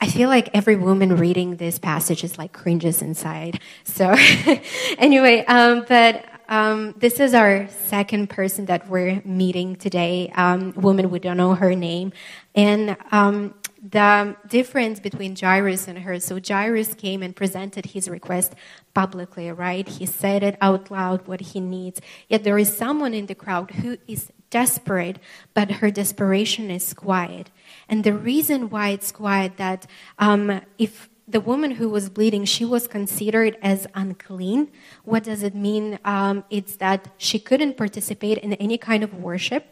I 0.00 0.06
feel 0.06 0.28
like 0.28 0.50
every 0.54 0.76
woman 0.76 1.16
reading 1.16 1.56
this 1.56 1.78
passage 1.78 2.22
is 2.22 2.38
like 2.38 2.52
cringes 2.52 3.02
inside. 3.02 3.60
So, 3.82 4.14
anyway, 4.98 5.44
um, 5.46 5.84
but 5.88 6.24
um, 6.48 6.94
this 6.96 7.18
is 7.18 7.34
our 7.34 7.68
second 7.68 8.30
person 8.30 8.66
that 8.66 8.88
we're 8.88 9.20
meeting 9.24 9.74
today, 9.74 10.32
um, 10.36 10.72
woman, 10.76 11.10
we 11.10 11.18
don't 11.18 11.36
know 11.36 11.54
her 11.54 11.74
name. 11.74 12.12
And 12.54 12.96
um, 13.10 13.54
the 13.82 14.36
difference 14.48 15.00
between 15.00 15.36
Jairus 15.36 15.88
and 15.88 15.98
her, 15.98 16.20
so 16.20 16.38
Jairus 16.46 16.94
came 16.94 17.22
and 17.22 17.34
presented 17.34 17.86
his 17.86 18.08
request 18.08 18.54
publicly, 18.94 19.50
right? 19.50 19.86
He 19.86 20.06
said 20.06 20.42
it 20.42 20.56
out 20.60 20.90
loud 20.90 21.26
what 21.26 21.40
he 21.40 21.60
needs. 21.60 22.00
Yet 22.28 22.44
there 22.44 22.58
is 22.58 22.74
someone 22.74 23.14
in 23.14 23.26
the 23.26 23.34
crowd 23.34 23.72
who 23.72 23.98
is 24.06 24.32
desperate, 24.50 25.18
but 25.54 25.70
her 25.70 25.90
desperation 25.90 26.70
is 26.70 26.94
quiet. 26.94 27.50
And 27.88 28.04
the 28.04 28.14
reason 28.14 28.70
why 28.70 28.90
it's 28.90 29.12
quiet 29.12 29.56
that 29.56 29.86
um, 30.18 30.60
if 30.78 31.08
the 31.26 31.40
woman 31.40 31.72
who 31.72 31.90
was 31.90 32.08
bleeding, 32.08 32.46
she 32.46 32.64
was 32.64 32.88
considered 32.88 33.58
as 33.62 33.86
unclean. 33.94 34.68
What 35.04 35.24
does 35.24 35.42
it 35.42 35.54
mean? 35.54 35.98
Um, 36.04 36.44
it's 36.48 36.76
that 36.76 37.08
she 37.18 37.38
couldn't 37.38 37.76
participate 37.76 38.38
in 38.38 38.54
any 38.54 38.78
kind 38.78 39.04
of 39.04 39.12
worship. 39.14 39.66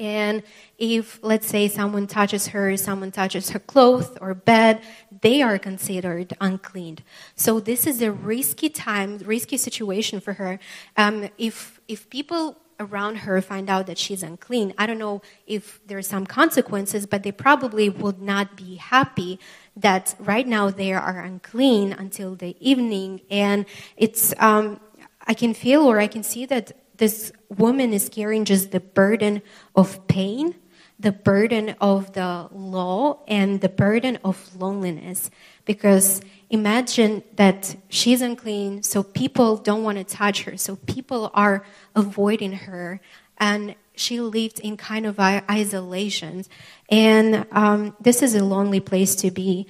And 0.00 0.42
if, 0.78 1.20
let's 1.22 1.46
say, 1.46 1.68
someone 1.68 2.06
touches 2.06 2.48
her, 2.48 2.76
someone 2.76 3.12
touches 3.12 3.50
her 3.50 3.58
clothes 3.58 4.10
or 4.20 4.34
bed, 4.34 4.80
they 5.20 5.42
are 5.42 5.58
considered 5.58 6.32
unclean. 6.40 6.98
So 7.36 7.60
this 7.60 7.86
is 7.86 8.00
a 8.00 8.10
risky 8.10 8.70
time, 8.70 9.18
risky 9.18 9.58
situation 9.58 10.20
for 10.20 10.32
her. 10.34 10.58
Um, 10.96 11.28
if 11.36 11.80
if 11.86 12.08
people 12.08 12.56
around 12.80 13.18
her 13.18 13.40
find 13.40 13.70
out 13.70 13.86
that 13.86 13.98
she's 13.98 14.22
unclean, 14.22 14.74
I 14.76 14.86
don't 14.86 14.98
know 14.98 15.22
if 15.46 15.80
there's 15.86 16.08
some 16.08 16.26
consequences, 16.26 17.06
but 17.06 17.22
they 17.22 17.30
probably 17.30 17.88
would 17.88 18.20
not 18.20 18.56
be 18.56 18.76
happy 18.76 19.38
that 19.76 20.14
right 20.18 20.48
now 20.48 20.70
they 20.70 20.92
are 20.92 21.20
unclean 21.20 21.92
until 21.92 22.34
the 22.34 22.56
evening. 22.58 23.20
And 23.30 23.66
it's 23.96 24.34
um, 24.38 24.80
I 25.26 25.34
can 25.34 25.54
feel 25.54 25.82
or 25.82 26.00
I 26.00 26.06
can 26.06 26.22
see 26.22 26.46
that 26.46 26.72
this 26.96 27.32
woman 27.48 27.92
is 27.92 28.08
carrying 28.08 28.44
just 28.44 28.72
the 28.72 28.80
burden 28.80 29.42
of 29.76 30.06
pain, 30.06 30.54
the 31.00 31.12
burden 31.12 31.74
of 31.80 32.12
the 32.12 32.48
law, 32.52 33.18
and 33.26 33.60
the 33.60 33.68
burden 33.68 34.18
of 34.22 34.54
loneliness. 34.54 35.30
Because 35.64 36.20
imagine 36.50 37.22
that 37.36 37.76
she's 37.88 38.20
unclean, 38.20 38.82
so 38.82 39.02
people 39.02 39.56
don't 39.56 39.82
want 39.82 39.98
to 39.98 40.04
touch 40.04 40.42
her, 40.42 40.56
so 40.56 40.76
people 40.76 41.30
are 41.32 41.64
avoiding 41.94 42.52
her, 42.52 43.00
and 43.38 43.74
she 43.94 44.20
lived 44.20 44.60
in 44.60 44.76
kind 44.76 45.06
of 45.06 45.18
isolation. 45.18 46.44
And 46.88 47.46
um, 47.52 47.96
this 48.00 48.22
is 48.22 48.34
a 48.34 48.44
lonely 48.44 48.80
place 48.80 49.14
to 49.16 49.30
be. 49.30 49.66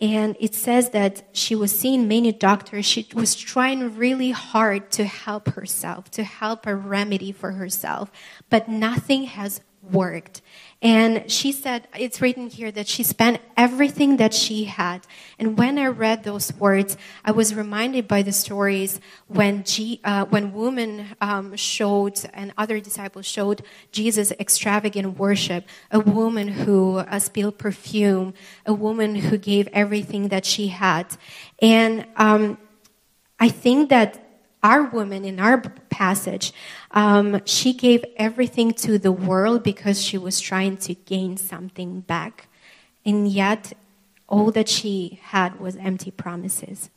And 0.00 0.34
it 0.40 0.54
says 0.54 0.90
that 0.90 1.22
she 1.32 1.54
was 1.54 1.78
seeing 1.78 2.08
many 2.08 2.32
doctors. 2.32 2.86
She 2.86 3.06
was 3.12 3.34
trying 3.36 3.96
really 3.96 4.30
hard 4.30 4.90
to 4.92 5.04
help 5.04 5.48
herself, 5.48 6.10
to 6.12 6.24
help 6.24 6.66
a 6.66 6.74
remedy 6.74 7.32
for 7.32 7.52
herself, 7.52 8.10
but 8.48 8.66
nothing 8.66 9.24
has 9.24 9.60
worked. 9.82 10.42
And 10.82 11.30
she 11.30 11.52
said, 11.52 11.88
it's 11.94 12.22
written 12.22 12.48
here 12.48 12.70
that 12.72 12.88
she 12.88 13.02
spent 13.02 13.40
everything 13.54 14.16
that 14.16 14.32
she 14.32 14.64
had. 14.64 15.06
And 15.38 15.58
when 15.58 15.78
I 15.78 15.86
read 15.86 16.24
those 16.24 16.54
words, 16.54 16.96
I 17.22 17.32
was 17.32 17.54
reminded 17.54 18.08
by 18.08 18.22
the 18.22 18.32
stories 18.32 18.98
when, 19.26 19.62
G, 19.64 20.00
uh, 20.04 20.24
when 20.26 20.54
women 20.54 21.08
um, 21.20 21.54
showed 21.56 22.18
and 22.32 22.54
other 22.56 22.80
disciples 22.80 23.26
showed 23.26 23.62
Jesus 23.92 24.32
extravagant 24.32 25.18
worship, 25.18 25.66
a 25.90 26.00
woman 26.00 26.48
who 26.48 26.98
uh, 26.98 27.18
spilled 27.18 27.58
perfume, 27.58 28.32
a 28.64 28.72
woman 28.72 29.14
who 29.14 29.36
gave 29.36 29.68
everything 29.74 30.28
that 30.28 30.46
she 30.46 30.68
had. 30.68 31.06
And 31.60 32.06
um, 32.16 32.56
I 33.38 33.50
think 33.50 33.90
that 33.90 34.29
our 34.62 34.84
woman 34.84 35.24
in 35.24 35.40
our 35.40 35.58
passage, 35.88 36.52
um, 36.90 37.40
she 37.44 37.72
gave 37.72 38.04
everything 38.16 38.72
to 38.72 38.98
the 38.98 39.12
world 39.12 39.62
because 39.62 40.02
she 40.02 40.18
was 40.18 40.40
trying 40.40 40.76
to 40.78 40.94
gain 40.94 41.36
something 41.36 42.00
back. 42.00 42.48
And 43.04 43.28
yet, 43.28 43.72
all 44.28 44.50
that 44.52 44.68
she 44.68 45.20
had 45.22 45.58
was 45.58 45.76
empty 45.76 46.10
promises. 46.10 46.90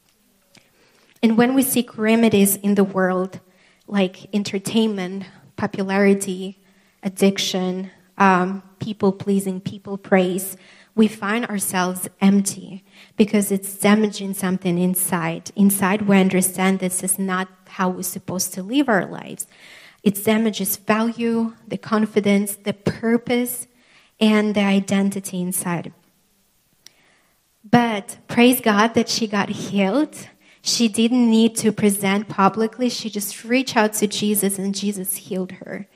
And 1.22 1.38
when 1.38 1.54
we 1.54 1.64
seek 1.64 1.98
remedies 1.98 2.58
in 2.58 2.76
the 2.76 2.84
world, 2.84 3.40
like 3.88 4.34
entertainment, 4.36 5.24
popularity, 5.56 6.60
addiction, 7.02 7.92
um, 8.18 8.62
people 8.80 9.12
pleasing, 9.12 9.62
people 9.62 9.98
praise, 9.98 10.58
we 10.96 11.08
find 11.08 11.46
ourselves 11.48 12.08
empty 12.22 12.86
because 13.18 13.52
it's 13.52 13.78
damaging 13.78 14.34
something 14.34 14.78
inside. 14.78 15.52
Inside, 15.56 16.04
we 16.04 16.20
understand 16.20 16.80
this 16.80 17.04
is 17.04 17.18
not 17.18 17.48
how 17.68 17.90
we're 17.90 18.04
supposed 18.04 18.54
to 18.54 18.64
live 18.64 18.88
our 18.88 19.06
lives. 19.06 19.48
It 20.04 20.24
damages 20.24 20.78
value, 20.78 21.54
the 21.68 21.78
confidence, 21.78 22.56
the 22.56 22.74
purpose, 22.74 23.68
and 24.20 24.54
the 24.54 24.62
identity 24.62 25.42
inside. 25.42 25.94
But 27.64 28.18
praise 28.28 28.62
God 28.62 28.94
that 28.94 29.10
she 29.10 29.26
got 29.26 29.50
healed. 29.50 30.28
She 30.62 30.88
didn't 30.88 31.30
need 31.30 31.56
to 31.58 31.72
present 31.72 32.30
publicly. 32.30 32.90
She 32.90 33.10
just 33.10 33.44
reached 33.44 33.76
out 33.76 33.94
to 33.94 34.08
Jesus 34.08 34.60
and 34.60 34.76
Jesus 34.76 35.16
healed 35.16 35.54
her. 35.54 35.88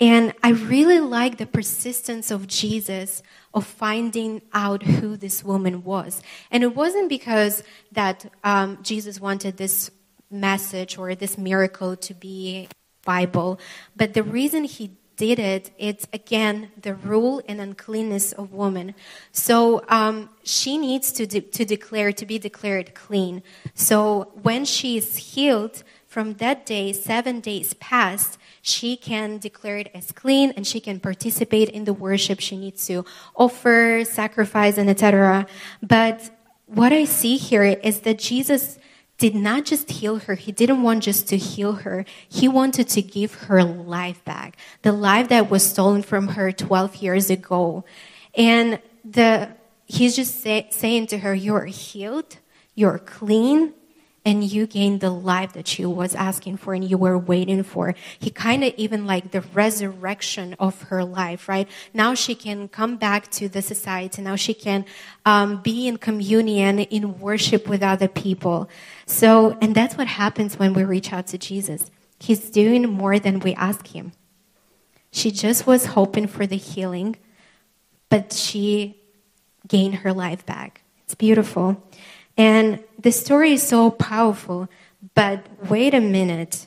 And 0.00 0.34
I 0.42 0.50
really 0.50 0.98
like 0.98 1.38
the 1.38 1.46
persistence 1.46 2.30
of 2.30 2.46
Jesus 2.46 3.22
of 3.54 3.66
finding 3.66 4.42
out 4.52 4.82
who 4.82 5.16
this 5.16 5.42
woman 5.42 5.84
was. 5.84 6.22
And 6.50 6.62
it 6.62 6.76
wasn't 6.76 7.08
because 7.08 7.62
that 7.92 8.30
um, 8.44 8.78
Jesus 8.82 9.20
wanted 9.20 9.56
this 9.56 9.90
message 10.30 10.98
or 10.98 11.14
this 11.14 11.38
miracle 11.38 11.96
to 11.96 12.12
be 12.12 12.68
Bible, 13.04 13.58
but 13.94 14.12
the 14.12 14.22
reason 14.22 14.64
he 14.64 14.90
did 15.16 15.38
it, 15.38 15.70
it's 15.78 16.06
again 16.12 16.70
the 16.82 16.94
rule 16.94 17.40
and 17.48 17.58
uncleanness 17.58 18.32
of 18.32 18.52
woman. 18.52 18.94
So 19.32 19.82
um, 19.88 20.28
she 20.42 20.76
needs 20.76 21.10
to 21.12 21.26
de- 21.26 21.40
to 21.40 21.64
declare 21.64 22.12
to 22.12 22.26
be 22.26 22.38
declared 22.38 22.94
clean. 22.94 23.42
So 23.74 24.32
when 24.42 24.66
she 24.66 24.98
is 24.98 25.16
healed, 25.16 25.84
from 26.16 26.34
that 26.34 26.64
day, 26.64 26.94
seven 26.94 27.40
days 27.40 27.74
passed 27.74 28.38
she 28.66 28.96
can 28.96 29.38
declare 29.38 29.78
it 29.78 29.90
as 29.94 30.10
clean 30.10 30.50
and 30.56 30.66
she 30.66 30.80
can 30.80 30.98
participate 30.98 31.68
in 31.68 31.84
the 31.84 31.92
worship 31.92 32.40
she 32.40 32.56
needs 32.56 32.86
to 32.86 33.04
offer, 33.36 34.02
sacrifice, 34.04 34.76
and 34.76 34.90
etc. 34.90 35.46
But 35.82 36.30
what 36.66 36.92
I 36.92 37.04
see 37.04 37.36
here 37.36 37.62
is 37.62 38.00
that 38.00 38.18
Jesus 38.18 38.78
did 39.18 39.34
not 39.34 39.64
just 39.64 39.90
heal 39.90 40.18
her. 40.18 40.34
He 40.34 40.50
didn't 40.50 40.82
want 40.82 41.04
just 41.04 41.28
to 41.28 41.36
heal 41.36 41.72
her. 41.72 42.04
He 42.28 42.48
wanted 42.48 42.88
to 42.88 43.02
give 43.02 43.34
her 43.34 43.62
life 43.62 44.22
back. 44.24 44.56
The 44.82 44.92
life 44.92 45.28
that 45.28 45.48
was 45.48 45.64
stolen 45.64 46.02
from 46.02 46.28
her 46.28 46.50
12 46.50 46.96
years 46.96 47.30
ago. 47.30 47.84
And 48.34 48.80
the, 49.04 49.48
he's 49.86 50.16
just 50.16 50.42
say, 50.42 50.66
saying 50.70 51.06
to 51.08 51.18
her, 51.18 51.34
you're 51.34 51.66
healed. 51.66 52.38
You're 52.74 52.98
clean 52.98 53.72
and 54.26 54.42
you 54.42 54.66
gained 54.66 55.00
the 55.00 55.10
life 55.10 55.52
that 55.52 55.78
you 55.78 55.88
was 55.88 56.12
asking 56.16 56.56
for 56.56 56.74
and 56.74 56.82
you 56.84 56.98
were 56.98 57.16
waiting 57.16 57.62
for. 57.62 57.94
He 58.18 58.28
kind 58.28 58.64
of 58.64 58.74
even 58.76 59.06
like 59.06 59.30
the 59.30 59.40
resurrection 59.40 60.56
of 60.58 60.82
her 60.82 61.04
life, 61.04 61.48
right? 61.48 61.68
Now 61.94 62.14
she 62.14 62.34
can 62.34 62.66
come 62.66 62.96
back 62.96 63.30
to 63.32 63.48
the 63.48 63.62
society. 63.62 64.20
Now 64.20 64.34
she 64.34 64.52
can 64.52 64.84
um, 65.24 65.62
be 65.62 65.86
in 65.86 65.98
communion, 65.98 66.80
in 66.80 67.20
worship 67.20 67.68
with 67.68 67.84
other 67.84 68.08
people. 68.08 68.68
So, 69.06 69.56
and 69.62 69.76
that's 69.76 69.96
what 69.96 70.08
happens 70.08 70.58
when 70.58 70.74
we 70.74 70.82
reach 70.82 71.12
out 71.12 71.28
to 71.28 71.38
Jesus. 71.38 71.88
He's 72.18 72.50
doing 72.50 72.90
more 72.90 73.20
than 73.20 73.38
we 73.38 73.54
ask 73.54 73.86
him. 73.86 74.10
She 75.12 75.30
just 75.30 75.68
was 75.68 75.86
hoping 75.86 76.26
for 76.26 76.48
the 76.48 76.56
healing, 76.56 77.14
but 78.10 78.32
she 78.32 79.00
gained 79.68 79.96
her 79.96 80.12
life 80.12 80.44
back. 80.44 80.82
It's 81.04 81.14
beautiful. 81.14 81.80
And 82.36 82.82
the 82.98 83.12
story 83.12 83.52
is 83.52 83.62
so 83.62 83.90
powerful, 83.90 84.68
but 85.14 85.46
wait 85.68 85.94
a 85.94 86.00
minute. 86.00 86.66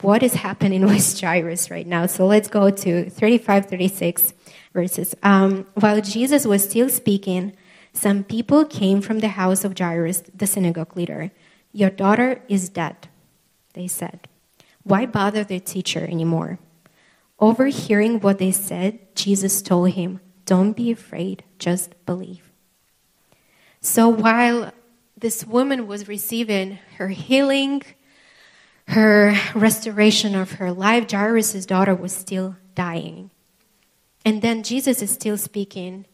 What 0.00 0.22
is 0.22 0.34
happening 0.34 0.86
with 0.86 1.20
Jairus 1.20 1.70
right 1.70 1.86
now? 1.86 2.06
So 2.06 2.26
let's 2.26 2.48
go 2.48 2.70
to 2.70 3.10
35, 3.10 3.66
36 3.66 4.34
verses. 4.72 5.14
Um, 5.22 5.66
while 5.74 6.00
Jesus 6.00 6.46
was 6.46 6.64
still 6.64 6.88
speaking, 6.88 7.56
some 7.92 8.22
people 8.22 8.64
came 8.64 9.00
from 9.00 9.20
the 9.20 9.28
house 9.28 9.64
of 9.64 9.76
Jairus, 9.76 10.22
the 10.34 10.46
synagogue 10.46 10.96
leader. 10.96 11.30
Your 11.72 11.90
daughter 11.90 12.42
is 12.48 12.68
dead, 12.68 13.08
they 13.74 13.88
said. 13.88 14.28
Why 14.84 15.06
bother 15.06 15.44
the 15.44 15.60
teacher 15.60 16.04
anymore? 16.04 16.58
Overhearing 17.40 18.20
what 18.20 18.38
they 18.38 18.52
said, 18.52 19.14
Jesus 19.14 19.62
told 19.62 19.90
him, 19.90 20.20
Don't 20.44 20.72
be 20.72 20.90
afraid, 20.90 21.44
just 21.58 21.94
believe. 22.06 22.50
So 23.80 24.08
while 24.08 24.72
this 25.20 25.44
woman 25.44 25.86
was 25.86 26.06
receiving 26.06 26.78
her 26.96 27.08
healing, 27.08 27.82
her 28.88 29.34
restoration 29.54 30.34
of 30.34 30.52
her 30.52 30.72
life. 30.72 31.10
Jairus' 31.10 31.66
daughter 31.66 31.94
was 31.94 32.14
still 32.14 32.56
dying. 32.74 33.30
And 34.24 34.42
then 34.42 34.62
Jesus 34.62 35.02
is 35.02 35.10
still 35.10 35.36
speaking. 35.36 36.06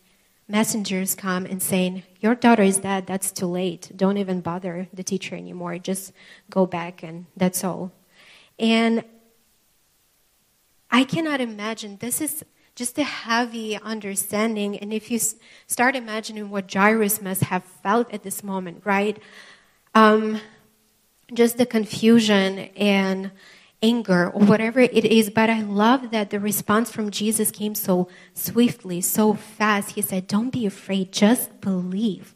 Messengers 0.48 1.14
come 1.14 1.46
and 1.46 1.62
saying, 1.62 2.02
Your 2.20 2.34
daughter 2.34 2.62
is 2.62 2.78
dead. 2.78 3.06
That's 3.06 3.32
too 3.32 3.46
late. 3.46 3.90
Don't 3.94 4.18
even 4.18 4.40
bother 4.40 4.88
the 4.92 5.02
teacher 5.02 5.34
anymore. 5.34 5.78
Just 5.78 6.12
go 6.50 6.66
back, 6.66 7.02
and 7.02 7.26
that's 7.36 7.64
all. 7.64 7.92
And 8.58 9.04
I 10.90 11.04
cannot 11.04 11.40
imagine. 11.40 11.96
This 11.98 12.20
is 12.20 12.44
just 12.74 12.98
a 12.98 13.04
heavy 13.04 13.76
understanding. 13.76 14.76
And 14.78 14.92
if 14.92 15.10
you 15.10 15.18
start 15.66 15.94
imagining 15.94 16.50
what 16.50 16.72
Jairus 16.72 17.22
must 17.22 17.42
have 17.44 17.64
felt 17.64 18.12
at 18.12 18.22
this 18.22 18.42
moment, 18.42 18.82
right? 18.84 19.18
Um, 19.94 20.40
just 21.32 21.56
the 21.56 21.66
confusion 21.66 22.70
and 22.76 23.30
anger 23.82 24.30
or 24.30 24.44
whatever 24.44 24.80
it 24.80 25.04
is. 25.04 25.30
But 25.30 25.50
I 25.50 25.60
love 25.62 26.10
that 26.10 26.30
the 26.30 26.40
response 26.40 26.90
from 26.90 27.10
Jesus 27.10 27.50
came 27.50 27.74
so 27.74 28.08
swiftly, 28.32 29.00
so 29.00 29.34
fast. 29.34 29.90
He 29.90 30.02
said, 30.02 30.26
Don't 30.26 30.50
be 30.50 30.66
afraid, 30.66 31.12
just 31.12 31.60
believe. 31.60 32.34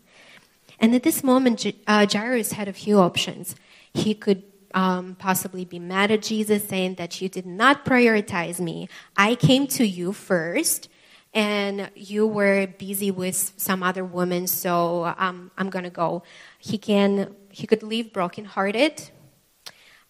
And 0.78 0.94
at 0.94 1.02
this 1.02 1.24
moment, 1.24 1.66
uh, 1.86 2.06
Jairus 2.10 2.52
had 2.52 2.68
a 2.68 2.72
few 2.72 3.00
options. 3.00 3.56
He 3.92 4.14
could 4.14 4.47
um, 4.74 5.14
possibly 5.14 5.64
be 5.64 5.78
mad 5.78 6.10
at 6.10 6.22
Jesus, 6.22 6.66
saying 6.66 6.96
that 6.96 7.20
you 7.20 7.28
did 7.28 7.46
not 7.46 7.84
prioritize 7.84 8.60
me. 8.60 8.88
I 9.16 9.34
came 9.34 9.66
to 9.68 9.86
you 9.86 10.12
first, 10.12 10.88
and 11.34 11.90
you 11.94 12.26
were 12.26 12.66
busy 12.66 13.10
with 13.10 13.52
some 13.56 13.82
other 13.82 14.04
woman, 14.04 14.46
so 14.46 15.14
um, 15.18 15.50
I'm 15.56 15.70
gonna 15.70 15.90
go. 15.90 16.22
He 16.58 16.78
can 16.78 17.34
he 17.50 17.66
could 17.66 17.82
leave 17.82 18.12
brokenhearted, 18.12 19.10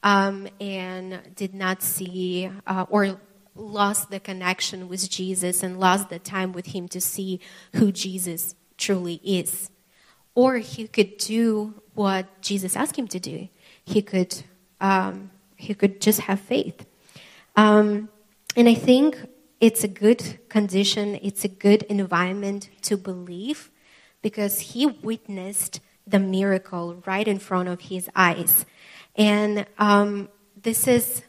um, 0.02 0.48
and 0.60 1.20
did 1.34 1.54
not 1.54 1.82
see 1.82 2.50
uh, 2.66 2.86
or 2.88 3.20
lost 3.54 4.10
the 4.10 4.20
connection 4.20 4.88
with 4.88 5.08
Jesus 5.10 5.62
and 5.62 5.80
lost 5.80 6.08
the 6.08 6.18
time 6.18 6.52
with 6.52 6.66
him 6.66 6.88
to 6.88 7.00
see 7.00 7.40
who 7.74 7.90
Jesus 7.90 8.54
truly 8.76 9.20
is. 9.24 9.70
Or 10.34 10.58
he 10.58 10.86
could 10.86 11.16
do 11.16 11.82
what 11.94 12.40
Jesus 12.40 12.76
asked 12.76 12.96
him 12.96 13.08
to 13.08 13.18
do. 13.18 13.48
He 13.88 14.02
could, 14.02 14.42
um, 14.83 15.30
he 15.57 15.73
could 15.73 16.00
just 16.00 16.21
have 16.21 16.40
faith. 16.40 16.85
Um, 17.57 18.11
and 18.54 18.68
I 18.68 18.75
think 18.75 19.16
it's 19.61 19.83
a 19.83 19.88
good 19.88 20.38
condition, 20.50 21.18
it's 21.23 21.42
a 21.42 21.49
good 21.49 21.85
environment 21.85 22.68
to 22.83 22.99
believe 22.99 23.71
because 24.21 24.61
he 24.61 24.85
witnessed 24.87 25.80
the 26.07 26.18
miracle 26.18 27.02
right 27.07 27.26
in 27.26 27.38
front 27.38 27.68
of 27.71 27.80
his 27.80 28.11
eyes. 28.14 28.66
And 29.16 29.64
um, 29.78 30.28
this 30.62 30.87
is, 30.87 31.23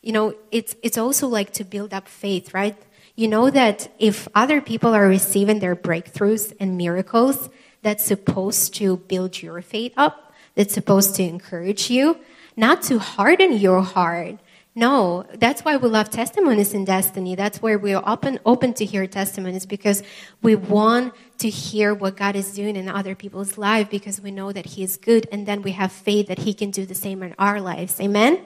you 0.00 0.12
know, 0.12 0.34
it's, 0.52 0.76
it's 0.84 0.96
also 0.96 1.26
like 1.26 1.52
to 1.54 1.64
build 1.64 1.92
up 1.92 2.06
faith, 2.06 2.54
right? 2.54 2.76
You 3.16 3.26
know 3.26 3.50
that 3.50 3.90
if 3.98 4.28
other 4.36 4.60
people 4.60 4.94
are 4.94 5.08
receiving 5.08 5.58
their 5.58 5.74
breakthroughs 5.74 6.54
and 6.60 6.76
miracles, 6.76 7.50
that's 7.82 8.04
supposed 8.04 8.74
to 8.74 8.96
build 8.96 9.42
your 9.42 9.60
faith 9.60 9.92
up, 9.96 10.23
that's 10.54 10.74
supposed 10.74 11.14
to 11.16 11.22
encourage 11.22 11.90
you, 11.90 12.18
not 12.56 12.82
to 12.82 12.98
harden 12.98 13.52
your 13.52 13.82
heart. 13.82 14.38
No, 14.76 15.24
that's 15.34 15.64
why 15.64 15.76
we 15.76 15.88
love 15.88 16.10
testimonies 16.10 16.74
in 16.74 16.84
Destiny. 16.84 17.36
That's 17.36 17.62
where 17.62 17.78
we're 17.78 18.02
open, 18.04 18.40
open 18.44 18.74
to 18.74 18.84
hear 18.84 19.06
testimonies 19.06 19.66
because 19.66 20.02
we 20.42 20.56
want 20.56 21.14
to 21.38 21.48
hear 21.48 21.94
what 21.94 22.16
God 22.16 22.34
is 22.34 22.52
doing 22.54 22.74
in 22.74 22.88
other 22.88 23.14
people's 23.14 23.56
lives 23.56 23.88
because 23.88 24.20
we 24.20 24.32
know 24.32 24.50
that 24.52 24.66
He 24.66 24.82
is 24.82 24.96
good 24.96 25.28
and 25.30 25.46
then 25.46 25.62
we 25.62 25.72
have 25.72 25.92
faith 25.92 26.26
that 26.26 26.40
He 26.40 26.54
can 26.54 26.72
do 26.72 26.86
the 26.86 26.94
same 26.94 27.22
in 27.22 27.34
our 27.38 27.60
lives. 27.60 28.00
Amen? 28.00 28.44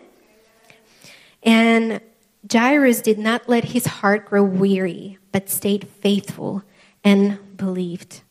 And 1.43 2.00
Jairus 2.50 3.00
did 3.00 3.19
not 3.19 3.49
let 3.49 3.65
his 3.65 3.87
heart 3.87 4.27
grow 4.27 4.43
weary, 4.43 5.19
but 5.33 5.49
stayed 5.49 5.88
faithful 5.88 6.62
and 7.05 7.57
believed. 7.57 8.23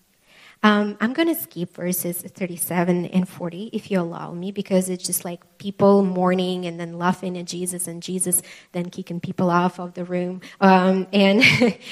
Um, 0.67 0.97
I'm 0.99 1.13
going 1.13 1.29
to 1.33 1.41
skip 1.41 1.73
verses 1.75 2.17
37 2.21 3.05
and 3.05 3.29
40 3.29 3.69
if 3.71 3.89
you 3.89 4.01
allow 4.01 4.33
me, 4.33 4.51
because 4.51 4.89
it's 4.89 5.05
just 5.05 5.23
like 5.23 5.39
people 5.59 6.03
mourning 6.03 6.65
and 6.65 6.77
then 6.77 6.97
laughing 6.97 7.37
at 7.37 7.45
Jesus 7.45 7.87
and 7.87 8.03
Jesus 8.03 8.41
then 8.73 8.89
kicking 8.89 9.21
people 9.21 9.49
off 9.49 9.79
of 9.79 9.93
the 9.93 10.03
room. 10.03 10.41
Um, 10.59 11.07
and 11.13 11.41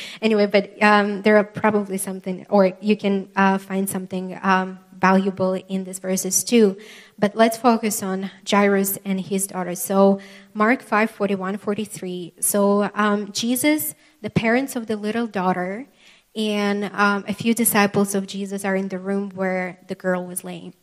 anyway, 0.21 0.47
but 0.47 0.73
um, 0.83 1.21
there 1.21 1.37
are 1.37 1.45
probably 1.45 1.97
something, 1.97 2.45
or 2.49 2.73
you 2.81 2.97
can 2.97 3.29
uh, 3.37 3.59
find 3.59 3.89
something 3.89 4.37
um, 4.43 4.79
valuable 4.99 5.53
in 5.53 5.85
these 5.85 5.99
verses 5.99 6.43
too. 6.43 6.77
But 7.17 7.33
let's 7.33 7.55
focus 7.55 8.03
on 8.03 8.29
Jairus 8.45 8.97
and 9.05 9.21
his 9.21 9.47
daughter. 9.47 9.75
So 9.75 10.19
Mark 10.53 10.81
5 10.81 11.11
41 11.11 11.59
43. 11.59 12.33
So 12.41 12.91
um, 12.93 13.31
Jesus, 13.31 13.95
the 14.21 14.29
parents 14.29 14.75
of 14.75 14.87
the 14.87 14.97
little 14.97 15.27
daughter, 15.27 15.87
and 16.35 16.85
um, 16.93 17.23
a 17.27 17.33
few 17.33 17.53
disciples 17.53 18.13
of 18.13 18.27
Jesus 18.27 18.65
are 18.65 18.75
in 18.75 18.89
the 18.89 18.99
room 18.99 19.31
where 19.31 19.79
the 19.87 19.95
girl 19.95 20.25
was 20.25 20.43
laying. 20.43 20.73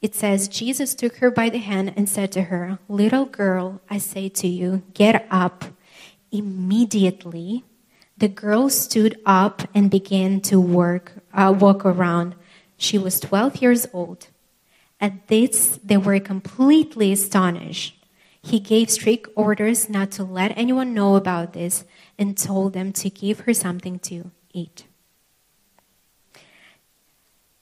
It 0.00 0.14
says, 0.14 0.46
Jesus 0.46 0.94
took 0.94 1.16
her 1.16 1.30
by 1.30 1.48
the 1.48 1.58
hand 1.58 1.94
and 1.96 2.08
said 2.08 2.30
to 2.32 2.42
her, 2.42 2.78
Little 2.88 3.24
girl, 3.24 3.80
I 3.90 3.98
say 3.98 4.28
to 4.28 4.46
you, 4.46 4.82
get 4.94 5.26
up. 5.30 5.64
Immediately, 6.30 7.64
the 8.16 8.28
girl 8.28 8.68
stood 8.70 9.18
up 9.26 9.62
and 9.74 9.90
began 9.90 10.40
to 10.42 10.60
work, 10.60 11.12
uh, 11.32 11.54
walk 11.58 11.84
around. 11.84 12.34
She 12.76 12.98
was 12.98 13.18
12 13.20 13.56
years 13.56 13.86
old. 13.92 14.28
At 15.00 15.28
this, 15.28 15.78
they 15.82 15.96
were 15.96 16.20
completely 16.20 17.12
astonished. 17.12 17.94
He 18.40 18.60
gave 18.60 18.90
strict 18.90 19.28
orders 19.34 19.90
not 19.90 20.12
to 20.12 20.24
let 20.24 20.56
anyone 20.56 20.94
know 20.94 21.16
about 21.16 21.52
this 21.52 21.84
and 22.18 22.38
told 22.38 22.74
them 22.74 22.92
to 22.92 23.10
give 23.10 23.40
her 23.40 23.52
something 23.52 23.98
to 24.00 24.30
eat. 24.56 24.86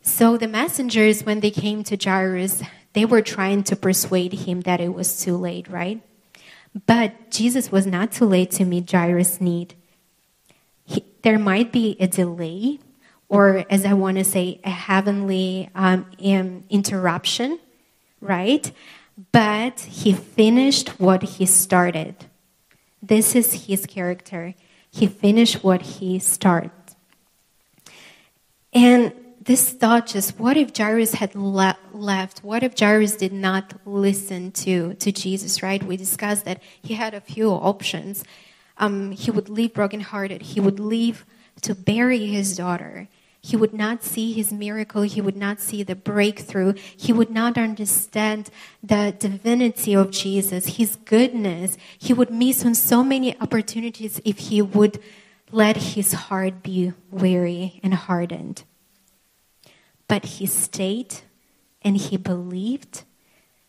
So 0.00 0.36
the 0.36 0.48
messengers, 0.48 1.24
when 1.24 1.40
they 1.40 1.50
came 1.50 1.82
to 1.84 1.96
Jairus, 1.96 2.62
they 2.92 3.04
were 3.04 3.22
trying 3.22 3.64
to 3.64 3.74
persuade 3.74 4.32
him 4.32 4.60
that 4.62 4.80
it 4.80 4.94
was 4.94 5.20
too 5.20 5.36
late, 5.36 5.66
right? 5.68 6.00
But 6.86 7.30
Jesus 7.30 7.72
was 7.72 7.86
not 7.86 8.12
too 8.12 8.26
late 8.26 8.50
to 8.52 8.64
meet 8.64 8.90
Jairus' 8.90 9.40
need. 9.40 9.74
He, 10.84 11.04
there 11.22 11.38
might 11.38 11.72
be 11.72 11.96
a 11.98 12.06
delay, 12.06 12.80
or 13.28 13.64
as 13.70 13.84
I 13.86 13.94
want 13.94 14.18
to 14.18 14.24
say, 14.24 14.60
a 14.62 14.70
heavenly 14.70 15.70
um, 15.74 16.06
interruption, 16.18 17.58
right? 18.20 18.70
But 19.32 19.80
he 19.80 20.12
finished 20.12 21.00
what 21.00 21.22
he 21.22 21.46
started. 21.46 22.14
This 23.02 23.34
is 23.34 23.66
his 23.66 23.86
character. 23.86 24.54
He 24.90 25.06
finished 25.06 25.64
what 25.64 25.82
he 25.82 26.18
started. 26.18 26.83
And 28.74 29.12
this 29.40 29.70
thought 29.70 30.06
just, 30.06 30.38
what 30.38 30.56
if 30.56 30.76
Jairus 30.76 31.12
had 31.14 31.34
le- 31.34 31.78
left? 31.92 32.42
What 32.42 32.62
if 32.62 32.78
Jairus 32.78 33.16
did 33.16 33.32
not 33.32 33.74
listen 33.86 34.50
to, 34.52 34.94
to 34.94 35.12
Jesus, 35.12 35.62
right? 35.62 35.82
We 35.82 35.96
discussed 35.96 36.44
that 36.46 36.62
he 36.82 36.94
had 36.94 37.14
a 37.14 37.20
few 37.20 37.50
options. 37.50 38.24
Um, 38.78 39.12
he 39.12 39.30
would 39.30 39.48
leave 39.48 39.74
brokenhearted. 39.74 40.42
He 40.42 40.60
would 40.60 40.80
leave 40.80 41.24
to 41.62 41.74
bury 41.74 42.26
his 42.26 42.56
daughter. 42.56 43.08
He 43.40 43.56
would 43.56 43.74
not 43.74 44.02
see 44.02 44.32
his 44.32 44.50
miracle. 44.50 45.02
He 45.02 45.20
would 45.20 45.36
not 45.36 45.60
see 45.60 45.82
the 45.82 45.94
breakthrough. 45.94 46.72
He 46.96 47.12
would 47.12 47.30
not 47.30 47.58
understand 47.58 48.48
the 48.82 49.14
divinity 49.18 49.94
of 49.94 50.10
Jesus, 50.10 50.76
his 50.78 50.96
goodness. 51.04 51.76
He 51.98 52.14
would 52.14 52.30
miss 52.30 52.64
on 52.64 52.74
so 52.74 53.04
many 53.04 53.38
opportunities 53.40 54.18
if 54.24 54.38
he 54.38 54.62
would 54.62 54.98
let 55.54 55.76
his 55.76 56.12
heart 56.12 56.64
be 56.64 56.92
weary 57.12 57.78
and 57.84 57.94
hardened. 57.94 58.64
But 60.08 60.24
he 60.24 60.46
stayed 60.46 61.14
and 61.80 61.96
he 61.96 62.16
believed, 62.16 63.04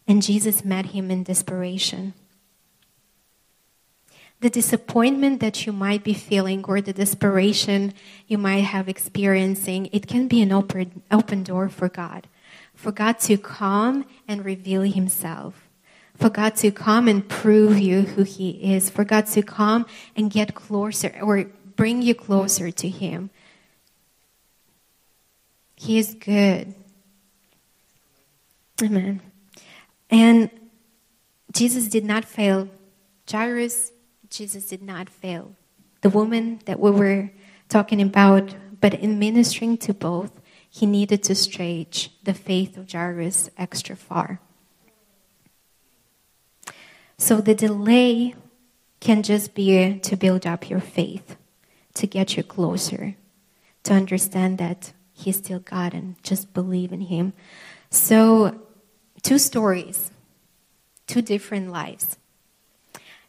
and 0.08 0.24
Jesus 0.24 0.65
met 0.65 0.88
him 0.88 1.12
in 1.12 1.24
desperation. 1.24 2.13
The 4.41 4.50
disappointment 4.50 5.39
that 5.41 5.65
you 5.65 5.71
might 5.71 6.04
be 6.04 6.13
feeling 6.13 6.65
or 6.65 6.82
the 6.82 6.91
desperation 6.91 7.93
you 8.28 8.39
might 8.39 8.63
have 8.63 8.89
experiencing, 8.89 9.88
it 9.91 10.08
can 10.08 10.28
be 10.28 10.41
an 10.41 10.52
open, 10.52 11.04
open 11.12 11.43
door 11.43 11.69
for 11.69 11.88
God. 11.88 12.28
For 12.74 12.91
God 12.91 13.19
to 13.19 13.38
come 13.38 14.06
and 14.28 14.43
reveal 14.43 14.82
himself. 14.82 15.69
For 16.15 16.30
God 16.30 16.56
to 16.58 16.71
come 16.71 17.08
and 17.08 17.28
prove 17.28 17.78
you 17.78 18.02
who 18.02 18.24
he 18.24 18.74
is. 18.74 18.89
For 18.89 19.04
God 19.04 19.28
to 19.28 19.43
come 19.43 19.86
and 20.15 20.32
get 20.32 20.56
closer 20.56 21.17
or 21.21 21.45
bring 21.76 22.02
you 22.02 22.16
closer 22.16 22.72
to 22.72 22.90
him. 22.90 23.30
He 25.76 25.98
is 25.98 26.16
good. 26.16 26.74
Amen. 28.82 29.22
And 30.10 30.50
Jesus 31.52 31.88
did 31.88 32.06
not 32.06 32.26
fail. 32.26 32.70
Jairus, 33.30 33.92
Jesus 34.30 34.68
did 34.68 34.82
not 34.82 35.10
fail. 35.10 35.56
The 36.02 36.10
woman 36.10 36.60
that 36.66 36.80
we 36.80 36.92
were 36.92 37.32
talking 37.70 38.02
about, 38.02 38.56
but 38.80 38.94
in 38.94 39.18
ministering 39.18 39.78
to 39.80 39.94
both, 39.94 40.40
he 40.70 40.86
needed 40.86 41.24
to 41.24 41.36
stretch 41.36 42.12
the 42.24 42.34
faith 42.34 42.78
of 42.78 42.92
Jairus 42.92 43.50
extra 43.58 43.96
far. 43.96 44.40
So 47.18 47.40
the 47.40 47.56
delay 47.56 48.36
can 49.00 49.24
just 49.24 49.56
be 49.56 50.00
to 50.00 50.18
build 50.18 50.46
up 50.46 50.70
your 50.70 50.82
faith, 50.82 51.38
to 51.96 52.08
get 52.08 52.38
you 52.38 52.44
closer, 52.44 53.16
to 53.84 53.94
understand 53.94 54.58
that 54.60 54.94
He's 55.14 55.38
still 55.38 55.60
God 55.60 55.94
and 55.94 56.22
just 56.24 56.54
believe 56.54 56.92
in 56.92 57.02
Him. 57.02 57.34
So, 57.90 58.62
two 59.22 59.38
stories, 59.38 60.12
two 61.08 61.22
different 61.22 61.72
lives. 61.72 62.18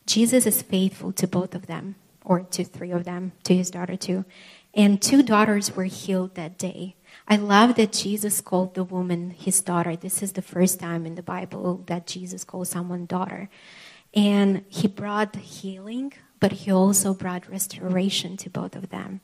Jesus 0.07 0.47
is 0.47 0.63
faithful 0.63 1.13
to 1.13 1.27
both 1.27 1.55
of 1.55 1.67
them, 1.67 1.97
or 2.25 2.41
to 2.41 2.65
three 2.65 2.91
of 2.91 3.05
them, 3.05 3.33
to 3.45 3.55
his 3.55 3.71
daughter 3.71 3.97
too. 3.97 4.25
And 4.75 5.01
two 5.01 5.23
daughters 5.23 5.75
were 5.75 5.85
healed 5.85 6.35
that 6.35 6.59
day. 6.59 6.97
I 7.27 7.37
love 7.37 7.77
that 7.77 7.93
Jesus 7.93 8.41
called 8.41 8.75
the 8.75 8.85
woman 8.85 9.31
his 9.31 9.61
daughter. 9.63 9.97
This 9.97 10.23
is 10.23 10.33
the 10.33 10.43
first 10.43 10.79
time 10.79 11.07
in 11.07 11.15
the 11.15 11.23
Bible 11.23 11.83
that 11.87 12.07
Jesus 12.07 12.45
called 12.45 12.69
someone 12.69 13.07
daughter. 13.07 13.49
And 14.13 14.65
he 14.69 14.87
brought 14.87 15.35
healing, 15.37 16.13
but 16.41 16.53
he 16.53 16.71
also 16.71 17.15
brought 17.15 17.49
restoration 17.51 18.37
to 18.37 18.51
both 18.51 18.77
of 18.77 18.91
them. 18.91 19.21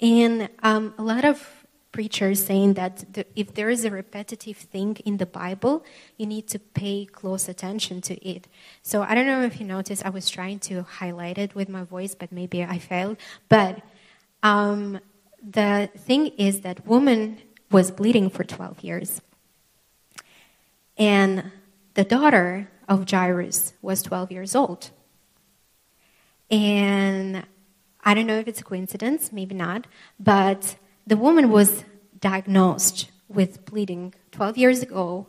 And 0.00 0.48
um, 0.62 0.94
a 0.98 1.02
lot 1.02 1.24
of 1.24 1.64
preachers 1.92 2.44
saying 2.44 2.74
that 2.74 3.04
the, 3.14 3.24
if 3.36 3.54
there 3.54 3.70
is 3.70 3.84
a 3.84 3.90
repetitive 3.90 4.56
thing 4.56 4.96
in 5.04 5.18
the 5.18 5.26
Bible, 5.26 5.84
you 6.16 6.26
need 6.26 6.48
to 6.48 6.58
pay 6.58 7.06
close 7.06 7.48
attention 7.48 8.00
to 8.00 8.14
it. 8.26 8.48
So 8.82 9.02
I 9.02 9.14
don't 9.14 9.26
know 9.26 9.42
if 9.42 9.60
you 9.60 9.66
noticed, 9.66 10.04
I 10.04 10.10
was 10.10 10.28
trying 10.28 10.58
to 10.70 10.82
highlight 10.82 11.38
it 11.38 11.54
with 11.54 11.68
my 11.68 11.84
voice, 11.84 12.16
but 12.16 12.32
maybe 12.32 12.64
I 12.64 12.78
failed. 12.78 13.16
But 13.48 13.80
um, 14.42 14.98
the 15.40 15.88
thing 15.96 16.28
is 16.36 16.62
that 16.62 16.84
woman 16.84 17.38
was 17.70 17.92
bleeding 17.92 18.28
for 18.28 18.42
12 18.42 18.82
years. 18.82 19.20
And 20.98 21.52
the 21.94 22.04
daughter 22.04 22.70
of 22.88 23.08
Jairus 23.08 23.72
was 23.82 24.02
12 24.02 24.32
years 24.32 24.54
old. 24.56 24.90
And 26.50 27.44
I 28.04 28.14
don't 28.14 28.26
know 28.26 28.38
if 28.38 28.48
it's 28.48 28.60
a 28.60 28.64
coincidence, 28.64 29.32
maybe 29.32 29.54
not, 29.54 29.86
but 30.20 30.76
the 31.06 31.16
woman 31.16 31.50
was 31.50 31.84
diagnosed 32.18 33.10
with 33.28 33.64
bleeding 33.64 34.14
12 34.32 34.58
years 34.58 34.82
ago, 34.82 35.26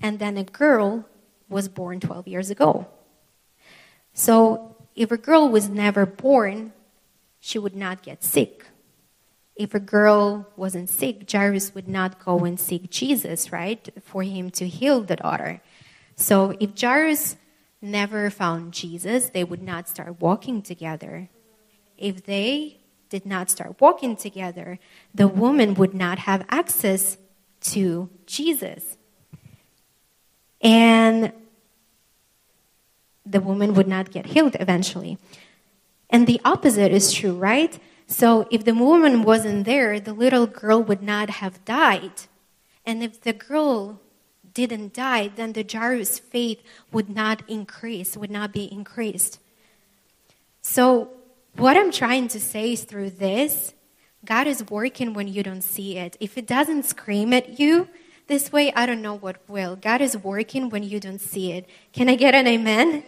and 0.00 0.18
then 0.18 0.36
a 0.36 0.44
girl 0.44 1.06
was 1.48 1.68
born 1.68 2.00
12 2.00 2.26
years 2.26 2.50
ago. 2.50 2.86
So 4.12 4.76
if 4.94 5.10
a 5.10 5.16
girl 5.16 5.48
was 5.48 5.68
never 5.68 6.06
born, 6.06 6.72
she 7.40 7.58
would 7.58 7.76
not 7.76 8.02
get 8.02 8.24
sick. 8.24 8.66
If 9.56 9.74
a 9.74 9.80
girl 9.80 10.48
wasn't 10.56 10.88
sick, 10.88 11.30
Jairus 11.30 11.74
would 11.74 11.88
not 11.88 12.24
go 12.24 12.38
and 12.40 12.58
seek 12.58 12.90
Jesus, 12.90 13.52
right, 13.52 13.88
for 14.02 14.22
him 14.22 14.50
to 14.52 14.66
heal 14.66 15.02
the 15.02 15.16
daughter. 15.16 15.60
So 16.16 16.56
if 16.58 16.78
Jairus 16.80 17.36
never 17.84 18.30
found 18.30 18.72
Jesus, 18.72 19.28
they 19.28 19.44
would 19.44 19.62
not 19.62 19.88
start 19.88 20.20
walking 20.20 20.62
together. 20.62 21.28
If 21.96 22.24
they 22.24 22.78
did 23.10 23.24
not 23.24 23.50
start 23.50 23.80
walking 23.80 24.16
together, 24.16 24.80
the 25.14 25.28
woman 25.28 25.74
would 25.74 25.94
not 25.94 26.18
have 26.20 26.44
access 26.48 27.16
to 27.60 28.10
Jesus. 28.26 28.96
And 30.60 31.32
the 33.24 33.40
woman 33.40 33.74
would 33.74 33.86
not 33.86 34.10
get 34.10 34.26
healed 34.26 34.56
eventually. 34.58 35.18
And 36.10 36.26
the 36.26 36.40
opposite 36.44 36.92
is 36.92 37.12
true, 37.12 37.34
right? 37.34 37.78
So 38.06 38.46
if 38.50 38.64
the 38.64 38.74
woman 38.74 39.22
wasn't 39.22 39.64
there, 39.64 39.98
the 40.00 40.12
little 40.12 40.46
girl 40.46 40.82
would 40.82 41.02
not 41.02 41.30
have 41.30 41.64
died. 41.64 42.12
And 42.84 43.02
if 43.02 43.20
the 43.20 43.32
girl 43.32 44.00
didn't 44.54 44.94
die, 44.94 45.28
then 45.28 45.52
the 45.52 45.66
Jairus' 45.70 46.18
faith 46.18 46.62
would 46.92 47.10
not 47.10 47.42
increase, 47.48 48.16
would 48.16 48.30
not 48.30 48.52
be 48.52 48.72
increased. 48.72 49.40
So 50.62 51.10
what 51.56 51.76
I'm 51.76 51.92
trying 51.92 52.28
to 52.28 52.40
say 52.40 52.72
is 52.72 52.84
through 52.84 53.10
this, 53.10 53.74
God 54.24 54.46
is 54.46 54.70
working 54.70 55.12
when 55.12 55.28
you 55.28 55.42
don't 55.42 55.62
see 55.62 55.98
it. 55.98 56.16
If 56.18 56.38
it 56.38 56.46
doesn't 56.46 56.84
scream 56.84 57.32
at 57.32 57.60
you 57.60 57.88
this 58.26 58.50
way, 58.50 58.72
I 58.72 58.86
don't 58.86 59.02
know 59.02 59.16
what 59.16 59.36
will. 59.48 59.76
God 59.76 60.00
is 60.00 60.16
working 60.16 60.70
when 60.70 60.82
you 60.82 60.98
don't 60.98 61.20
see 61.20 61.52
it. 61.52 61.68
Can 61.92 62.08
I 62.08 62.14
get 62.14 62.34
an 62.34 62.46
amen? 62.46 63.04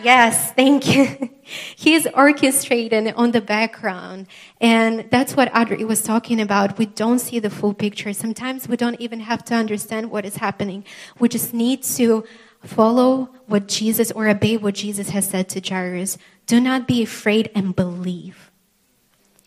Yes, 0.00 0.52
thank 0.52 0.94
you. 0.94 1.30
He's 1.42 2.06
orchestrating 2.06 3.12
on 3.16 3.32
the 3.32 3.40
background. 3.40 4.26
And 4.60 5.06
that's 5.10 5.36
what 5.36 5.54
Audrey 5.56 5.84
was 5.84 6.02
talking 6.02 6.40
about. 6.40 6.78
We 6.78 6.86
don't 6.86 7.18
see 7.18 7.38
the 7.38 7.50
full 7.50 7.74
picture. 7.74 8.12
Sometimes 8.12 8.68
we 8.68 8.76
don't 8.76 9.00
even 9.00 9.20
have 9.20 9.44
to 9.46 9.54
understand 9.54 10.10
what 10.10 10.24
is 10.24 10.36
happening. 10.36 10.84
We 11.18 11.28
just 11.28 11.52
need 11.52 11.82
to 11.84 12.24
follow 12.62 13.30
what 13.46 13.68
Jesus 13.68 14.10
or 14.12 14.28
obey 14.28 14.56
what 14.56 14.74
Jesus 14.74 15.10
has 15.10 15.28
said 15.28 15.48
to 15.50 15.60
Jairus. 15.60 16.16
Do 16.46 16.60
not 16.60 16.86
be 16.86 17.02
afraid 17.02 17.50
and 17.54 17.74
believe. 17.74 18.50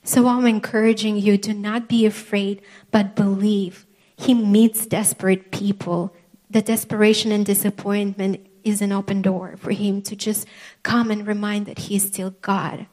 So 0.04 0.28
I'm 0.28 0.46
encouraging 0.46 1.18
you 1.18 1.38
do 1.38 1.54
not 1.54 1.90
be 1.90 2.06
afraid, 2.06 2.62
but 2.92 3.16
believe. 3.16 3.88
He 4.16 4.34
meets 4.34 4.86
desperate 4.86 5.52
people. 5.52 6.14
The 6.50 6.62
desperation 6.62 7.32
and 7.32 7.46
disappointment 7.46 8.46
is 8.66 8.82
an 8.82 8.92
open 8.92 9.22
door 9.22 9.56
for 9.58 9.72
him 9.72 10.02
to 10.02 10.16
just 10.16 10.46
come 10.84 11.12
and 11.12 11.26
remind 11.26 11.68
that 11.68 11.80
he 11.80 11.96
is 11.96 12.04
still 12.04 12.32
God. 12.42 12.88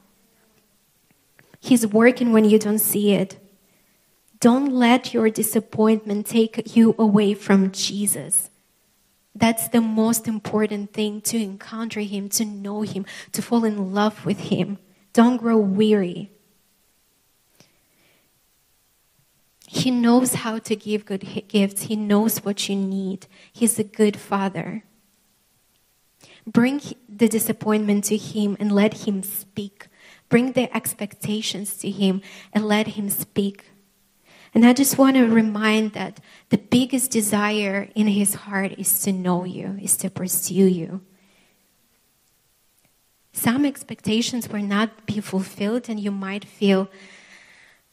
He's 1.59 1.87
working 1.87 2.31
when 2.31 2.45
you 2.45 2.59
don't 2.59 2.79
see 2.79 3.13
it. 3.13 3.39
Don't 4.39 4.73
let 4.73 5.13
your 5.13 5.29
disappointment 5.29 6.25
take 6.25 6.75
you 6.75 6.93
away 6.99 7.33
from 7.33 7.71
Jesus. 7.71 8.49
That's 9.33 9.69
the 9.69 9.81
most 9.81 10.27
important 10.27 10.93
thing 10.93 11.21
to 11.21 11.37
encounter 11.37 12.01
Him, 12.01 12.29
to 12.29 12.45
know 12.45 12.81
Him, 12.81 13.05
to 13.31 13.41
fall 13.41 13.63
in 13.63 13.93
love 13.93 14.25
with 14.25 14.51
Him. 14.51 14.77
Don't 15.13 15.37
grow 15.37 15.57
weary. 15.57 16.31
He 19.67 19.89
knows 19.89 20.33
how 20.35 20.59
to 20.59 20.75
give 20.75 21.05
good 21.05 21.45
gifts, 21.47 21.83
He 21.83 21.95
knows 21.95 22.39
what 22.39 22.69
you 22.69 22.75
need. 22.75 23.27
He's 23.51 23.79
a 23.79 23.83
good 23.83 24.17
Father. 24.17 24.83
Bring 26.45 26.81
the 27.07 27.27
disappointment 27.27 28.05
to 28.05 28.17
Him 28.17 28.57
and 28.59 28.71
let 28.71 29.05
Him 29.05 29.23
speak. 29.23 29.87
Bring 30.29 30.53
the 30.53 30.75
expectations 30.75 31.75
to 31.77 31.89
Him 31.89 32.21
and 32.51 32.67
let 32.67 32.87
Him 32.87 33.09
speak. 33.09 33.65
And 34.53 34.65
I 34.65 34.73
just 34.73 34.97
want 34.97 35.15
to 35.15 35.25
remind 35.27 35.93
that 35.93 36.19
the 36.49 36.59
biggest 36.59 37.09
desire 37.09 37.89
in 37.95 38.07
his 38.07 38.35
heart 38.35 38.73
is 38.77 39.01
to 39.01 39.11
know 39.11 39.45
you, 39.45 39.79
is 39.81 39.97
to 39.97 40.11
pursue 40.11 40.67
you. 40.67 41.01
Some 43.31 43.65
expectations 43.65 44.47
will 44.47 44.61
not 44.61 45.07
be 45.07 45.19
fulfilled, 45.21 45.89
and 45.89 45.99
you 45.99 46.11
might 46.11 46.45
feel 46.45 46.87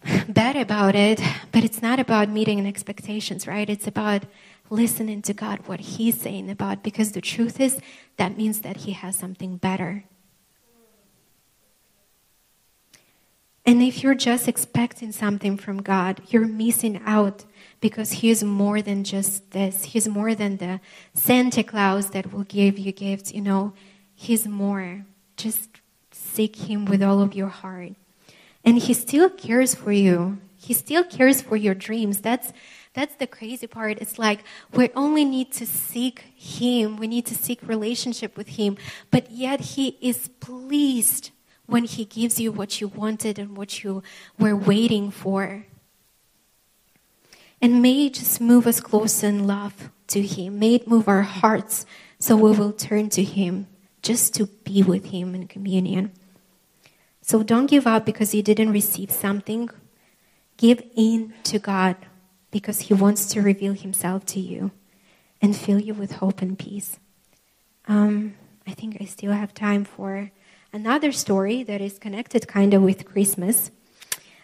bad 0.28 0.54
about 0.54 0.94
it, 0.94 1.22
but 1.50 1.64
it's 1.64 1.80
not 1.80 1.98
about 1.98 2.28
meeting 2.28 2.66
expectations, 2.66 3.46
right? 3.46 3.68
It's 3.68 3.86
about 3.86 4.24
listening 4.70 5.20
to 5.22 5.34
God, 5.34 5.66
what 5.66 5.80
He's 5.80 6.20
saying 6.20 6.48
about, 6.48 6.82
because 6.82 7.12
the 7.12 7.20
truth 7.20 7.60
is 7.60 7.80
that 8.16 8.36
means 8.36 8.60
that 8.60 8.78
He 8.78 8.92
has 8.92 9.16
something 9.16 9.56
better. 9.56 10.04
And 13.66 13.82
if 13.82 14.02
you're 14.02 14.14
just 14.14 14.48
expecting 14.48 15.12
something 15.12 15.56
from 15.56 15.82
God, 15.82 16.22
you're 16.30 16.46
missing 16.46 17.00
out 17.04 17.44
because 17.80 18.12
He 18.12 18.30
is 18.30 18.42
more 18.42 18.80
than 18.80 19.04
just 19.04 19.50
this. 19.50 19.84
He's 19.84 20.08
more 20.08 20.34
than 20.34 20.56
the 20.56 20.80
Santa 21.14 21.62
Claus 21.62 22.10
that 22.10 22.32
will 22.32 22.44
give 22.44 22.78
you 22.78 22.92
gifts, 22.92 23.32
you 23.32 23.42
know. 23.42 23.74
He's 24.14 24.46
more. 24.46 25.04
Just 25.36 25.68
seek 26.10 26.56
Him 26.56 26.84
with 26.84 27.02
all 27.02 27.20
of 27.20 27.34
your 27.34 27.48
heart. 27.48 27.92
And 28.64 28.78
He 28.78 28.94
still 28.94 29.28
cares 29.28 29.74
for 29.74 29.92
you. 29.92 30.38
He 30.56 30.74
still 30.74 31.04
cares 31.04 31.40
for 31.40 31.56
your 31.56 31.74
dreams. 31.74 32.20
That's 32.20 32.52
that's 32.92 33.14
the 33.16 33.26
crazy 33.26 33.66
part. 33.66 33.98
It's 34.00 34.18
like 34.18 34.42
we 34.72 34.90
only 34.96 35.24
need 35.24 35.52
to 35.52 35.66
seek 35.66 36.24
Him. 36.34 36.96
We 36.96 37.06
need 37.06 37.26
to 37.26 37.34
seek 37.34 37.60
relationship 37.62 38.36
with 38.36 38.48
Him. 38.48 38.76
But 39.10 39.30
yet 39.30 39.60
He 39.60 39.96
is 40.00 40.28
pleased 40.40 41.30
when 41.66 41.84
He 41.84 42.04
gives 42.04 42.40
you 42.40 42.50
what 42.50 42.80
you 42.80 42.88
wanted 42.88 43.38
and 43.38 43.56
what 43.56 43.84
you 43.84 44.02
were 44.38 44.56
waiting 44.56 45.10
for. 45.10 45.66
And 47.62 47.80
may 47.80 48.06
it 48.06 48.14
just 48.14 48.40
move 48.40 48.66
us 48.66 48.80
closer 48.80 49.28
in 49.28 49.46
love 49.46 49.90
to 50.08 50.22
Him. 50.22 50.58
May 50.58 50.74
it 50.74 50.88
move 50.88 51.06
our 51.06 51.22
hearts 51.22 51.86
so 52.18 52.36
we 52.36 52.50
will 52.50 52.72
turn 52.72 53.08
to 53.10 53.22
Him 53.22 53.68
just 54.02 54.34
to 54.34 54.46
be 54.46 54.82
with 54.82 55.06
Him 55.06 55.34
in 55.36 55.46
communion. 55.46 56.10
So 57.22 57.44
don't 57.44 57.66
give 57.66 57.86
up 57.86 58.04
because 58.04 58.34
you 58.34 58.42
didn't 58.42 58.72
receive 58.72 59.12
something. 59.12 59.70
Give 60.56 60.82
in 60.96 61.34
to 61.44 61.60
God 61.60 61.96
because 62.50 62.82
He 62.82 62.94
wants 62.94 63.26
to 63.26 63.42
reveal 63.42 63.72
Himself 63.72 64.24
to 64.26 64.40
you 64.40 64.70
and 65.40 65.56
fill 65.56 65.80
you 65.80 65.94
with 65.94 66.12
hope 66.12 66.42
and 66.42 66.58
peace. 66.58 66.98
Um, 67.88 68.34
I 68.66 68.72
think 68.72 68.98
I 69.00 69.04
still 69.04 69.32
have 69.32 69.54
time 69.54 69.84
for 69.84 70.30
another 70.72 71.12
story 71.12 71.62
that 71.64 71.80
is 71.80 71.98
connected 71.98 72.46
kind 72.46 72.74
of 72.74 72.82
with 72.82 73.04
Christmas. 73.04 73.70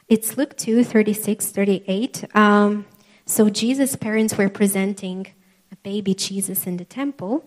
It's 0.09 0.37
Luke 0.37 0.57
2 0.57 0.85
36, 0.85 1.51
38. 1.51 2.25
Um, 2.35 2.87
so 3.25 3.49
Jesus' 3.49 3.97
parents 3.97 4.39
were 4.39 4.49
presenting 4.49 5.27
a 5.73 5.77
baby 5.77 6.15
Jesus 6.15 6.67
in 6.67 6.77
the 6.77 6.85
temple. 6.85 7.45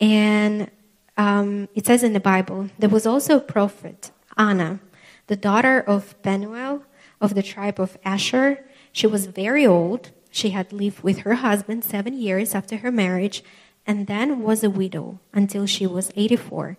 And 0.00 0.70
um, 1.16 1.68
it 1.74 1.86
says 1.86 2.02
in 2.02 2.12
the 2.12 2.20
Bible, 2.20 2.70
there 2.78 2.88
was 2.88 3.06
also 3.06 3.36
a 3.36 3.40
prophet, 3.40 4.10
Anna, 4.36 4.80
the 5.26 5.36
daughter 5.36 5.80
of 5.80 6.20
Penuel 6.22 6.84
of 7.20 7.34
the 7.34 7.42
tribe 7.42 7.80
of 7.80 7.96
Asher. 8.04 8.64
She 8.92 9.06
was 9.06 9.26
very 9.26 9.66
old. 9.66 10.10
She 10.30 10.50
had 10.50 10.72
lived 10.72 11.02
with 11.02 11.20
her 11.20 11.34
husband 11.36 11.84
seven 11.84 12.14
years 12.14 12.54
after 12.54 12.78
her 12.78 12.92
marriage 12.92 13.42
and 13.86 14.06
then 14.06 14.42
was 14.42 14.62
a 14.62 14.70
widow 14.70 15.18
until 15.32 15.66
she 15.66 15.86
was 15.86 16.12
84. 16.14 16.76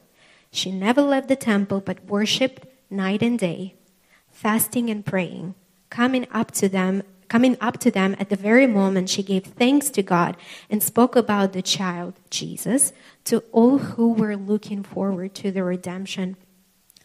She 0.52 0.72
never 0.72 1.02
left 1.02 1.28
the 1.28 1.36
temple 1.36 1.82
but 1.82 2.06
worshipped 2.06 2.66
night 2.90 3.22
and 3.22 3.38
day, 3.38 3.76
fasting 4.32 4.90
and 4.90 5.06
praying, 5.06 5.56
coming 5.90 6.28
up 6.32 6.52
to 6.52 6.70
them 6.70 7.04
coming 7.30 7.58
up 7.60 7.80
to 7.80 7.90
them 7.90 8.16
at 8.20 8.30
the 8.30 8.36
very 8.36 8.68
moment 8.68 9.10
she 9.10 9.24
gave 9.24 9.44
thanks 9.44 9.90
to 9.90 10.04
God 10.04 10.38
and 10.70 10.84
spoke 10.84 11.16
about 11.16 11.52
the 11.52 11.64
child 11.64 12.14
Jesus 12.30 12.94
to 13.24 13.40
all 13.52 13.80
who 13.80 14.14
were 14.14 14.36
looking 14.36 14.84
forward 14.84 15.34
to 15.36 15.50
the 15.50 15.64
redemption 15.64 16.38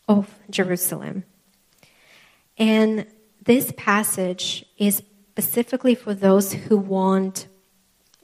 of 0.07 0.39
Jerusalem. 0.51 1.25
And 2.59 3.07
this 3.49 3.73
passage 3.79 4.67
is 4.77 5.03
specifically 5.31 5.95
for 5.95 6.13
those 6.13 6.53
who 6.53 6.77
want 6.77 7.49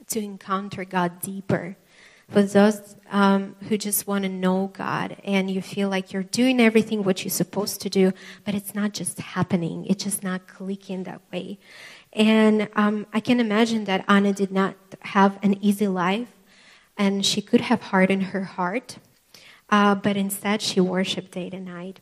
to 0.05 0.19
encounter 0.19 0.85
God 0.85 1.19
deeper. 1.19 1.77
For 2.29 2.43
those 2.43 2.95
um, 3.09 3.55
who 3.67 3.75
just 3.75 4.05
want 4.05 4.23
to 4.25 4.29
know 4.29 4.69
God 4.71 5.17
and 5.23 5.49
you 5.49 5.63
feel 5.63 5.89
like 5.89 6.13
you're 6.13 6.21
doing 6.21 6.61
everything 6.61 7.03
what 7.03 7.23
you're 7.23 7.31
supposed 7.31 7.81
to 7.81 7.89
do, 7.89 8.13
but 8.43 8.53
it's 8.53 8.75
not 8.75 8.93
just 8.93 9.19
happening, 9.19 9.87
it's 9.87 10.03
just 10.03 10.21
not 10.21 10.47
clicking 10.47 11.05
that 11.05 11.21
way. 11.33 11.57
And 12.13 12.69
um, 12.75 13.07
I 13.11 13.19
can 13.19 13.39
imagine 13.39 13.85
that 13.85 14.05
Anna 14.07 14.31
did 14.31 14.51
not 14.51 14.75
have 15.01 15.39
an 15.41 15.57
easy 15.59 15.87
life 15.87 16.29
and 16.97 17.25
she 17.25 17.41
could 17.41 17.61
have 17.61 17.81
hardened 17.81 18.25
her 18.25 18.43
heart, 18.43 18.97
uh, 19.71 19.95
but 19.95 20.17
instead 20.17 20.61
she 20.61 20.79
worshiped 20.79 21.31
day 21.31 21.49
and 21.51 21.65
night. 21.65 21.99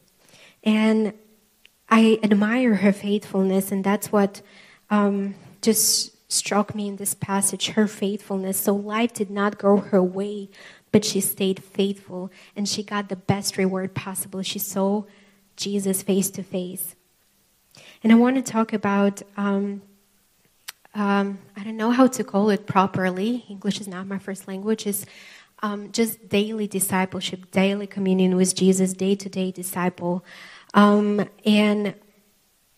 And 0.62 1.14
I 1.90 2.20
admire 2.24 2.76
her 2.76 2.92
faithfulness, 2.92 3.72
and 3.72 3.84
that's 3.84 4.12
what 4.12 4.42
um, 4.90 5.36
just 5.62 6.14
struck 6.32 6.74
me 6.74 6.88
in 6.88 6.96
this 6.96 7.14
passage 7.14 7.70
her 7.70 7.88
faithfulness. 7.88 8.60
So 8.60 8.76
life 8.76 9.14
did 9.14 9.30
not 9.30 9.58
go 9.58 9.78
her 9.78 10.02
way, 10.02 10.50
but 10.92 11.06
she 11.06 11.22
stayed 11.22 11.64
faithful 11.64 12.32
and 12.56 12.68
she 12.68 12.84
got 12.84 13.10
the 13.10 13.16
best 13.16 13.58
reward 13.58 13.94
possible. 13.94 14.42
She 14.42 14.60
saw 14.60 15.04
Jesus 15.56 16.02
face 16.02 16.30
to 16.32 16.44
face. 16.44 16.96
And 18.04 18.12
I 18.12 18.16
want 18.16 18.36
to 18.36 18.52
talk 18.52 18.74
about, 18.74 19.22
um, 19.38 19.82
um, 20.94 21.40
I 21.56 21.64
don't 21.64 21.78
know 21.78 21.92
how 21.92 22.08
to 22.08 22.24
call 22.24 22.50
it 22.50 22.68
properly. 22.68 23.46
English 23.50 23.80
is 23.80 23.88
not 23.88 24.08
my 24.08 24.20
first 24.20 24.48
language. 24.48 24.86
Is 24.86 25.06
um, 25.62 25.92
just 25.92 26.30
daily 26.30 26.68
discipleship, 26.68 27.50
daily 27.52 27.88
communion 27.88 28.36
with 28.36 28.54
Jesus, 28.54 28.94
day 28.94 29.16
to 29.16 29.30
day 29.30 29.52
disciple. 29.52 30.26
Um, 30.74 31.28
and 31.46 31.96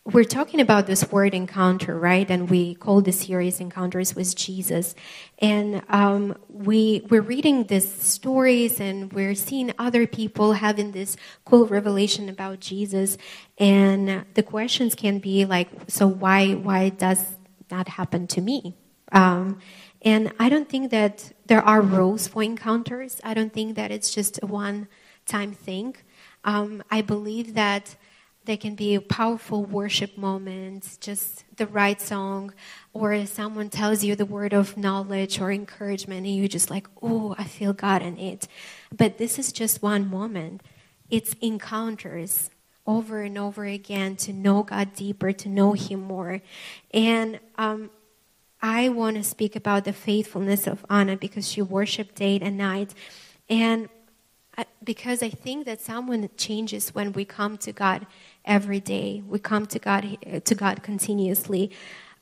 we're 0.06 0.24
talking 0.24 0.60
about 0.62 0.86
this 0.86 1.12
word 1.12 1.34
encounter, 1.34 1.98
right? 1.98 2.30
And 2.30 2.48
we 2.48 2.76
call 2.76 3.02
this 3.02 3.22
series 3.22 3.60
Encounters 3.60 4.16
with 4.16 4.36
Jesus. 4.36 4.94
And 5.40 5.82
um, 5.90 6.38
we, 6.48 7.08
we're 7.10 7.22
reading 7.22 7.64
these 7.64 7.92
stories 7.92 8.80
and 8.80 9.12
we're 9.14 9.34
seeing 9.34 9.74
other 9.80 10.06
people 10.06 10.54
having 10.54 10.92
this 10.92 11.18
cool 11.44 11.66
revelation 11.66 12.30
about 12.30 12.60
Jesus. 12.60 13.18
And 13.58 14.26
the 14.36 14.44
questions 14.44 14.94
can 14.94 15.18
be 15.18 15.44
like, 15.46 15.70
so 15.88 16.06
why, 16.06 16.54
why 16.54 16.90
does 16.90 17.38
that 17.70 17.88
happen 17.88 18.28
to 18.28 18.42
me? 18.42 18.76
Um, 19.12 19.60
and 20.04 20.32
I 20.40 20.50
don't 20.50 20.70
think 20.70 20.92
that 20.92 21.34
there 21.48 21.64
are 21.64 21.82
rules 21.82 22.28
for 22.28 22.44
encounters. 22.44 23.20
I 23.24 23.34
don't 23.34 23.52
think 23.52 23.76
that 23.76 23.90
it's 23.90 24.14
just 24.14 24.40
a 24.44 24.46
one 24.46 24.88
time 25.26 25.52
thing. 25.52 25.96
Um, 26.46 26.84
I 26.90 27.02
believe 27.02 27.56
that 27.56 27.96
there 28.46 28.58
can 28.58 28.76
be 28.76 28.98
powerful 29.00 29.66
worship 29.66 30.18
moments, 30.18 30.98
just 30.98 31.44
the 31.58 31.66
right 31.66 32.00
song, 32.00 32.54
or 32.94 33.26
someone 33.26 33.70
tells 33.70 34.04
you 34.04 34.16
the 34.16 34.26
word 34.26 34.54
of 34.54 34.78
knowledge 34.78 35.42
or 35.42 35.52
encouragement, 35.52 36.26
and 36.28 36.36
you're 36.36 36.48
just 36.48 36.70
like, 36.70 36.88
oh, 37.02 37.36
I 37.38 37.44
feel 37.44 37.74
God 37.74 38.04
in 38.04 38.18
it. 38.20 38.48
But 38.96 39.18
this 39.18 39.40
is 39.40 39.52
just 39.52 39.82
one 39.82 40.08
moment. 40.08 40.62
It's 41.10 41.34
encounters 41.42 42.52
over 42.86 43.22
and 43.22 43.38
over 43.38 43.66
again 43.66 44.16
to 44.16 44.32
know 44.32 44.62
God 44.62 44.94
deeper, 44.94 45.32
to 45.32 45.50
know 45.50 45.74
Him 45.74 46.02
more. 46.02 46.42
And 46.94 47.40
um, 47.58 47.90
I 48.62 48.90
want 48.90 49.18
to 49.18 49.24
speak 49.24 49.56
about 49.56 49.86
the 49.86 49.94
faithfulness 49.94 50.68
of 50.68 50.86
Anna 50.90 51.18
because 51.18 51.50
she 51.50 51.64
worshiped 51.64 52.16
day 52.16 52.40
and 52.40 52.58
night. 52.58 52.94
And 53.50 53.90
because 54.84 55.24
I 55.24 55.30
think 55.30 55.66
that 55.66 55.82
someone 55.82 56.30
changes 56.38 56.94
when 56.94 57.14
we 57.14 57.26
come 57.26 57.58
to 57.60 57.72
God 57.72 58.06
every 58.46 58.80
day. 58.80 59.24
We 59.28 59.40
come 59.40 59.66
to 59.68 59.80
God 59.80 60.18
to 60.46 60.56
God 60.56 60.84
continuously. 60.84 61.72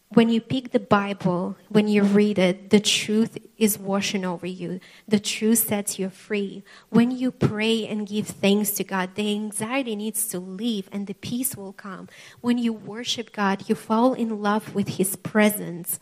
When 0.10 0.30
you 0.30 0.42
pick 0.42 0.72
the 0.72 0.80
Bible, 0.80 1.58
when 1.70 1.88
you 1.88 2.04
read 2.04 2.38
it, 2.38 2.70
the 2.70 2.80
truth 2.80 3.40
is 3.58 3.80
washing 3.80 4.24
over 4.24 4.46
you. 4.46 4.80
The 5.08 5.20
truth 5.20 5.68
sets 5.70 5.98
you 5.98 6.10
free. 6.10 6.64
When 6.90 7.10
you 7.10 7.32
pray 7.32 7.88
and 7.88 8.08
give 8.08 8.28
thanks 8.28 8.72
to 8.72 8.84
God, 8.84 9.16
the 9.16 9.32
anxiety 9.32 9.96
needs 9.96 10.28
to 10.28 10.40
leave 10.40 10.88
and 10.92 11.08
the 11.08 11.16
peace 11.16 11.58
will 11.58 11.74
come. 11.74 12.10
When 12.42 12.60
you 12.60 12.74
worship 12.74 13.34
God, 13.34 13.68
you 13.68 13.74
fall 13.74 14.14
in 14.14 14.40
love 14.40 14.76
with 14.76 14.98
His 15.00 15.16
presence. 15.16 16.00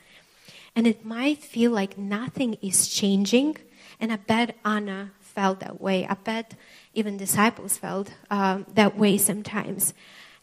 And 0.76 0.86
it 0.86 1.06
might 1.06 1.38
feel 1.38 1.72
like 1.72 1.98
nothing 1.98 2.58
is 2.62 2.90
changing. 2.90 3.58
And 3.98 4.12
I 4.12 4.18
bet 4.18 4.58
Anna 4.66 5.12
felt 5.32 5.60
that 5.62 5.80
way. 5.80 6.06
I 6.08 6.16
bet 6.16 6.56
even 6.94 7.18
disciples 7.18 7.78
felt 7.78 8.14
um, 8.30 8.66
that 8.74 8.98
way 8.98 9.18
sometimes. 9.18 9.94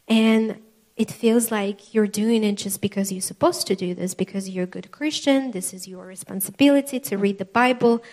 And 0.07 0.61
it 0.95 1.11
feels 1.11 1.51
like 1.51 1.93
you're 1.93 2.07
doing 2.07 2.43
it 2.43 2.55
just 2.55 2.81
because 2.81 3.11
you're 3.11 3.21
supposed 3.21 3.67
to 3.67 3.75
do 3.75 3.93
this, 3.93 4.13
because 4.13 4.49
you're 4.49 4.65
a 4.65 4.67
good 4.67 4.91
Christian. 4.91 5.51
This 5.51 5.73
is 5.73 5.87
your 5.87 6.05
responsibility 6.05 6.99
to 6.99 7.17
read 7.17 7.37
the 7.37 7.45
Bible. 7.45 8.03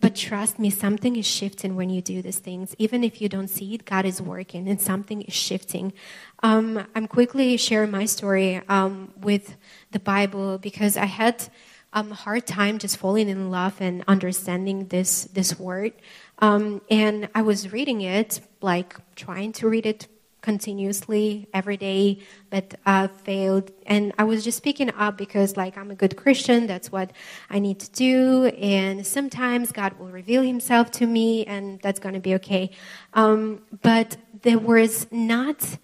But 0.00 0.14
trust 0.14 0.58
me, 0.58 0.68
something 0.68 1.16
is 1.16 1.24
shifting 1.26 1.76
when 1.76 1.88
you 1.88 2.02
do 2.02 2.20
these 2.20 2.38
things. 2.38 2.74
Even 2.78 3.02
if 3.02 3.22
you 3.22 3.30
don't 3.30 3.48
see 3.48 3.74
it, 3.74 3.86
God 3.86 4.04
is 4.04 4.20
working 4.20 4.68
and 4.68 4.78
something 4.78 5.22
is 5.22 5.32
shifting. 5.32 5.94
Um, 6.42 6.86
I'm 6.94 7.06
quickly 7.06 7.56
sharing 7.56 7.90
my 7.90 8.04
story 8.04 8.60
um, 8.68 9.14
with 9.16 9.56
the 9.92 10.00
Bible 10.00 10.58
because 10.58 10.98
I 10.98 11.06
had 11.06 11.48
um, 11.94 12.10
hard 12.10 12.46
time 12.46 12.78
just 12.78 12.98
falling 12.98 13.28
in 13.28 13.50
love 13.50 13.80
and 13.80 14.04
understanding 14.06 14.88
this, 14.88 15.24
this 15.32 15.58
word. 15.58 15.92
Um, 16.40 16.82
and 16.90 17.28
I 17.34 17.42
was 17.42 17.72
reading 17.72 18.00
it, 18.02 18.40
like 18.60 18.96
trying 19.14 19.52
to 19.52 19.68
read 19.68 19.86
it 19.86 20.08
continuously 20.44 21.48
every 21.54 21.76
day, 21.76 22.18
but 22.50 22.74
I 22.84 23.06
failed. 23.06 23.70
And 23.86 24.12
I 24.18 24.24
was 24.24 24.44
just 24.44 24.62
picking 24.62 24.92
up 24.92 25.16
because, 25.16 25.56
like, 25.56 25.78
I'm 25.78 25.90
a 25.90 25.94
good 25.94 26.16
Christian. 26.16 26.66
That's 26.66 26.92
what 26.92 27.12
I 27.48 27.60
need 27.60 27.80
to 27.80 27.90
do. 27.92 28.46
And 28.46 29.06
sometimes 29.06 29.72
God 29.72 29.98
will 29.98 30.08
reveal 30.08 30.42
Himself 30.42 30.90
to 30.92 31.06
me, 31.06 31.46
and 31.46 31.80
that's 31.80 31.98
going 31.98 32.14
to 32.14 32.20
be 32.20 32.34
okay. 32.34 32.70
Um, 33.14 33.62
but 33.82 34.18
there 34.42 34.58
was 34.58 35.06
not 35.10 35.78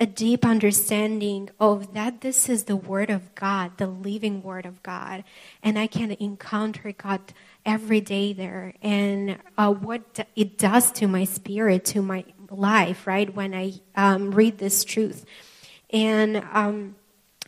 a 0.00 0.06
deep 0.06 0.46
understanding 0.46 1.50
of 1.60 1.92
that 1.92 2.22
this 2.22 2.48
is 2.48 2.64
the 2.64 2.74
Word 2.74 3.10
of 3.10 3.34
God, 3.34 3.76
the 3.76 3.86
living 3.86 4.42
Word 4.42 4.64
of 4.64 4.82
God, 4.82 5.24
and 5.62 5.78
I 5.78 5.86
can 5.86 6.12
encounter 6.12 6.92
God 6.92 7.20
every 7.66 8.00
day 8.00 8.32
there, 8.32 8.72
and 8.80 9.36
uh, 9.58 9.70
what 9.70 10.26
it 10.34 10.56
does 10.56 10.90
to 10.92 11.06
my 11.06 11.24
spirit, 11.24 11.84
to 11.86 12.00
my 12.00 12.24
life, 12.50 13.06
right, 13.06 13.32
when 13.34 13.54
I 13.54 13.74
um, 13.94 14.30
read 14.30 14.56
this 14.56 14.84
truth. 14.84 15.26
And 15.90 16.38
um, 16.50 16.96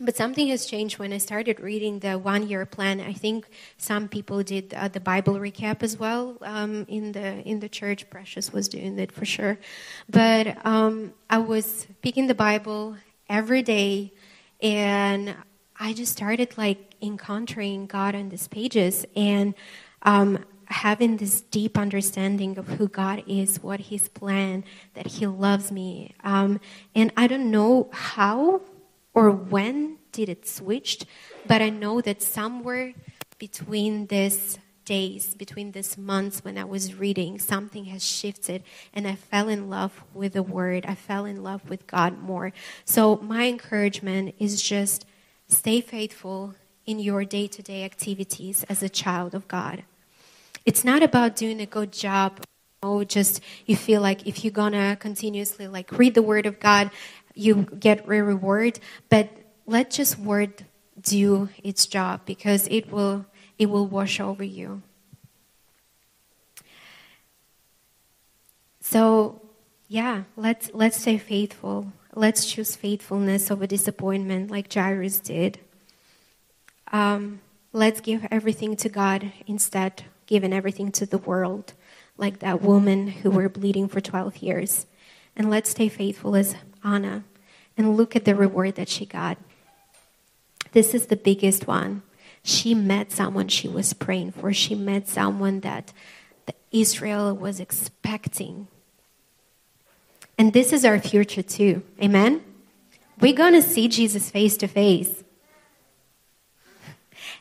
but 0.03 0.15
something 0.15 0.47
has 0.49 0.65
changed 0.65 0.99
when 0.99 1.13
I 1.13 1.17
started 1.17 1.59
reading 1.59 1.99
the 1.99 2.17
one 2.19 2.47
year 2.47 2.65
plan. 2.65 2.99
I 2.99 3.13
think 3.13 3.47
some 3.77 4.07
people 4.07 4.43
did 4.43 4.73
uh, 4.73 4.87
the 4.89 4.99
Bible 4.99 5.35
recap 5.35 5.81
as 5.81 5.97
well 5.97 6.37
um, 6.41 6.85
in 6.87 7.13
the 7.13 7.41
in 7.47 7.59
the 7.59 7.69
church. 7.69 8.09
Precious 8.09 8.51
was 8.51 8.67
doing 8.67 8.99
it 8.99 9.11
for 9.11 9.25
sure, 9.25 9.57
but 10.09 10.57
um, 10.65 11.13
I 11.29 11.37
was 11.37 11.87
picking 12.01 12.27
the 12.27 12.35
Bible 12.35 12.97
every 13.29 13.61
day, 13.61 14.13
and 14.61 15.35
I 15.79 15.93
just 15.93 16.11
started 16.11 16.57
like 16.57 16.95
encountering 17.01 17.87
God 17.87 18.15
on 18.15 18.29
these 18.29 18.47
pages 18.47 19.05
and. 19.15 19.55
Um, 20.03 20.43
having 20.67 21.17
this 21.17 21.41
deep 21.41 21.77
understanding 21.77 22.57
of 22.57 22.67
who 22.67 22.87
God 22.87 23.23
is, 23.27 23.61
what 23.61 23.79
His 23.79 24.07
plan, 24.07 24.63
that 24.95 25.05
He 25.05 25.27
loves 25.27 25.71
me. 25.71 26.15
Um, 26.23 26.59
and 26.95 27.11
I 27.15 27.27
don't 27.27 27.51
know 27.51 27.89
how 27.91 28.61
or 29.13 29.31
when 29.31 29.97
did 30.11 30.29
it 30.29 30.47
switched, 30.47 31.05
but 31.45 31.61
I 31.61 31.69
know 31.69 32.01
that 32.01 32.21
somewhere 32.21 32.93
between 33.37 34.07
these 34.07 34.57
days, 34.85 35.33
between 35.35 35.71
these 35.71 35.97
months 35.97 36.43
when 36.43 36.57
I 36.57 36.65
was 36.65 36.95
reading, 36.95 37.39
something 37.39 37.85
has 37.85 38.05
shifted 38.05 38.63
and 38.93 39.07
I 39.07 39.15
fell 39.15 39.49
in 39.49 39.69
love 39.69 40.03
with 40.13 40.33
the 40.33 40.43
Word. 40.43 40.85
I 40.85 40.95
fell 40.95 41.25
in 41.25 41.43
love 41.43 41.69
with 41.69 41.87
God 41.87 42.19
more. 42.19 42.53
So 42.85 43.17
my 43.17 43.47
encouragement 43.47 44.35
is 44.39 44.61
just 44.61 45.05
stay 45.47 45.81
faithful 45.81 46.55
in 46.85 46.99
your 46.99 47.23
day 47.23 47.47
to 47.47 47.61
day 47.61 47.83
activities 47.83 48.63
as 48.69 48.83
a 48.83 48.89
child 48.89 49.33
of 49.33 49.47
God. 49.47 49.83
It's 50.65 50.83
not 50.83 51.03
about 51.03 51.35
doing 51.35 51.59
a 51.61 51.65
good 51.65 51.91
job. 51.91 52.41
Oh, 52.81 53.03
just 53.03 53.41
you 53.65 53.77
feel 53.77 54.01
like 54.01 54.27
if 54.27 54.43
you're 54.43 54.51
gonna 54.51 54.97
continuously 54.97 55.67
like 55.67 55.91
read 55.97 56.15
the 56.15 56.21
Word 56.21 56.45
of 56.45 56.59
God, 56.59 56.91
you 57.33 57.67
get 57.79 58.05
a 58.05 58.23
reward. 58.23 58.79
But 59.09 59.29
let 59.65 59.91
just 59.91 60.19
Word 60.19 60.65
do 61.01 61.49
its 61.63 61.85
job 61.85 62.21
because 62.25 62.67
it 62.69 62.91
will 62.91 63.25
it 63.57 63.69
will 63.69 63.87
wash 63.87 64.19
over 64.19 64.43
you. 64.43 64.81
So, 68.81 69.41
yeah, 69.87 70.23
let's 70.35 70.71
let's 70.73 70.97
stay 70.97 71.17
faithful. 71.17 71.93
Let's 72.15 72.45
choose 72.45 72.75
faithfulness 72.75 73.49
over 73.49 73.65
disappointment, 73.65 74.51
like 74.51 74.71
Jairus 74.71 75.19
did. 75.19 75.59
Um, 76.91 77.41
let's 77.71 78.01
give 78.01 78.27
everything 78.29 78.75
to 78.75 78.89
God 78.89 79.31
instead 79.47 80.03
giving 80.25 80.53
everything 80.53 80.91
to 80.91 81.05
the 81.05 81.17
world, 81.17 81.73
like 82.17 82.39
that 82.39 82.61
woman 82.61 83.07
who 83.07 83.29
were 83.29 83.49
bleeding 83.49 83.87
for 83.87 84.01
12 84.01 84.37
years. 84.37 84.85
And 85.35 85.49
let's 85.49 85.71
stay 85.71 85.89
faithful 85.89 86.35
as 86.35 86.55
Anna 86.83 87.23
and 87.77 87.97
look 87.97 88.15
at 88.15 88.25
the 88.25 88.35
reward 88.35 88.75
that 88.75 88.89
she 88.89 89.05
got. 89.05 89.37
This 90.73 90.93
is 90.93 91.07
the 91.07 91.15
biggest 91.15 91.67
one. 91.67 92.03
She 92.43 92.73
met 92.73 93.11
someone 93.11 93.47
she 93.47 93.67
was 93.67 93.93
praying 93.93 94.33
for. 94.33 94.53
She 94.53 94.75
met 94.75 95.07
someone 95.07 95.61
that 95.61 95.93
Israel 96.71 97.33
was 97.35 97.59
expecting. 97.59 98.67
And 100.37 100.51
this 100.51 100.73
is 100.73 100.83
our 100.83 100.99
future 100.99 101.43
too. 101.43 101.83
Amen? 102.01 102.43
We're 103.19 103.33
going 103.33 103.53
to 103.53 103.61
see 103.61 103.87
Jesus 103.87 104.29
face 104.29 104.57
to 104.57 104.67
face. 104.67 105.23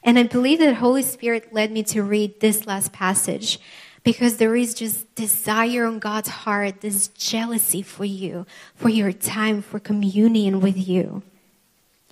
And 0.04 0.18
I 0.18 0.24
believe 0.24 0.58
that 0.58 0.74
Holy 0.74 1.02
Spirit 1.02 1.52
led 1.52 1.70
me 1.72 1.82
to 1.84 2.02
read 2.02 2.40
this 2.40 2.66
last 2.66 2.92
passage 2.92 3.58
because 4.04 4.36
there 4.36 4.56
is 4.56 4.74
just 4.74 5.14
desire 5.14 5.86
on 5.86 5.98
God's 5.98 6.28
heart, 6.28 6.80
this 6.80 7.08
jealousy 7.08 7.82
for 7.82 8.04
you, 8.04 8.46
for 8.74 8.88
your 8.88 9.12
time, 9.12 9.62
for 9.62 9.78
communion 9.78 10.60
with 10.60 10.76
you. 10.76 11.22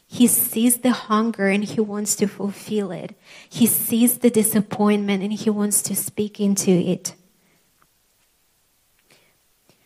He 0.07 0.26
sees 0.26 0.79
the 0.79 0.90
hunger 0.90 1.48
and 1.48 1.62
he 1.62 1.81
wants 1.81 2.16
to 2.16 2.26
fulfill 2.26 2.90
it. 2.90 3.14
He 3.48 3.66
sees 3.66 4.18
the 4.18 4.31
disappointment 4.31 5.22
and 5.22 5.33
he 5.33 5.50
wants 5.50 5.83
to 5.83 5.94
speak 5.94 6.40
into 6.40 6.70
it. 6.70 7.14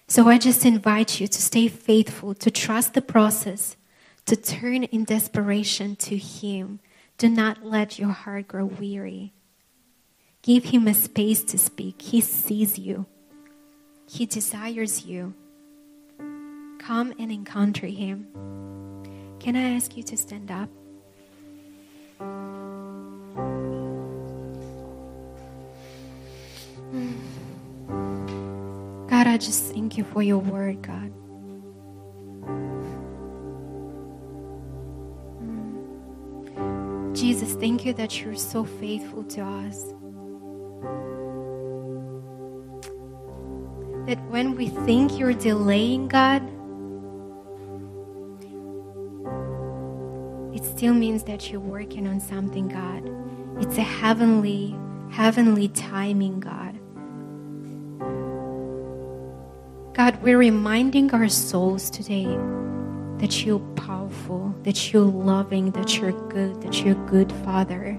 So 0.07 0.29
I 0.29 0.39
just 0.39 0.65
invite 0.65 1.21
you 1.21 1.27
to 1.27 1.43
stay 1.43 1.69
faithful, 1.69 2.35
to 2.35 2.51
trust 2.51 2.95
the 2.95 3.03
process, 3.03 3.77
to 4.27 4.37
turn 4.37 4.85
in 4.85 5.05
desperation 5.05 5.97
to 5.97 6.17
him. 6.17 6.81
Do 7.19 7.29
not 7.29 7.65
let 7.65 7.99
your 7.99 8.11
heart 8.11 8.49
grow 8.49 8.65
weary. 8.65 9.33
Give 10.45 10.63
him 10.63 10.87
a 10.89 10.93
space 10.93 11.43
to 11.45 11.57
speak. 11.57 12.03
He 12.03 12.21
sees 12.21 12.79
you, 12.79 13.07
he 14.07 14.27
desires 14.27 15.07
you. 15.07 15.33
Come 16.79 17.15
and 17.19 17.33
encounter 17.33 17.87
him. 17.87 18.27
Can 19.41 19.57
I 19.57 19.75
ask 19.75 19.97
you 19.97 20.03
to 20.03 20.19
stand 20.19 20.51
up? 20.51 20.69
God, 29.09 29.27
I 29.27 29.39
just 29.39 29.73
thank 29.73 29.97
you 29.97 30.05
for 30.05 30.23
your 30.23 30.41
word, 30.41 30.83
God. 30.83 31.11
Jesus, 37.17 37.55
thank 37.55 37.87
you 37.87 37.95
that 37.95 38.21
you're 38.21 38.37
so 38.37 38.63
faithful 38.63 39.25
to 39.25 39.41
us. 39.41 39.95
That 44.07 44.21
when 44.29 44.55
we 44.55 44.69
think 44.69 45.19
you're 45.19 45.33
delaying 45.33 46.09
God, 46.09 46.43
it 50.55 50.65
still 50.65 50.95
means 50.95 51.25
that 51.25 51.51
you're 51.51 51.61
working 51.61 52.07
on 52.07 52.21
something, 52.21 52.69
God. 52.69 53.11
It's 53.63 53.79
a 53.79 53.83
heavenly, 53.83 54.77
heavenly 55.11 55.69
timing, 55.69 56.41
God. 56.41 56.79
God, 59.95 60.21
we're 60.23 60.39
reminding 60.39 61.13
our 61.15 61.29
souls 61.29 61.89
today 61.89 62.27
that 63.19 63.45
you're 63.45 63.61
powerful, 63.77 64.55
that 64.65 64.93
you're 64.93 65.03
loving, 65.03 65.71
that 65.71 65.97
you're 65.97 66.13
good, 66.29 66.61
that 66.63 66.83
you're 66.83 67.07
good, 67.07 67.33
Father. 67.45 67.99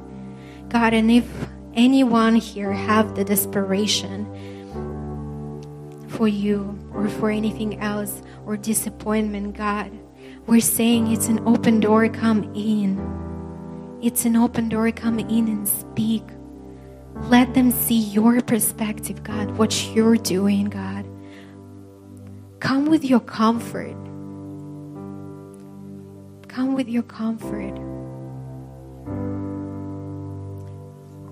God, 0.67 0.93
and 0.93 1.09
if 1.09 1.25
anyone 1.73 2.35
here 2.35 2.73
have 2.73 3.15
the 3.15 3.23
desperation 3.23 4.29
for 6.15 6.27
you 6.27 6.77
or 6.93 7.09
for 7.09 7.29
anything 7.29 7.79
else 7.79 8.21
or 8.45 8.57
disappointment, 8.57 9.55
God. 9.55 9.91
We're 10.47 10.61
saying 10.61 11.11
it's 11.11 11.27
an 11.27 11.45
open 11.47 11.79
door, 11.79 12.07
come 12.09 12.43
in. 12.55 12.99
It's 14.01 14.25
an 14.25 14.35
open 14.35 14.69
door, 14.69 14.91
come 14.91 15.19
in 15.19 15.47
and 15.47 15.67
speak. 15.67 16.23
Let 17.15 17.53
them 17.53 17.71
see 17.71 17.99
your 17.99 18.41
perspective, 18.41 19.23
God, 19.23 19.51
what 19.57 19.93
you're 19.93 20.17
doing, 20.17 20.65
God. 20.65 21.05
Come 22.59 22.85
with 22.85 23.03
your 23.03 23.19
comfort. 23.19 23.95
Come 26.47 26.75
with 26.75 26.87
your 26.87 27.03
comfort. 27.03 27.75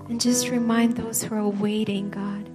And 0.08 0.20
just 0.20 0.48
remind 0.50 0.96
those 0.96 1.22
who 1.22 1.34
are 1.34 1.48
waiting, 1.48 2.10
God 2.10 2.53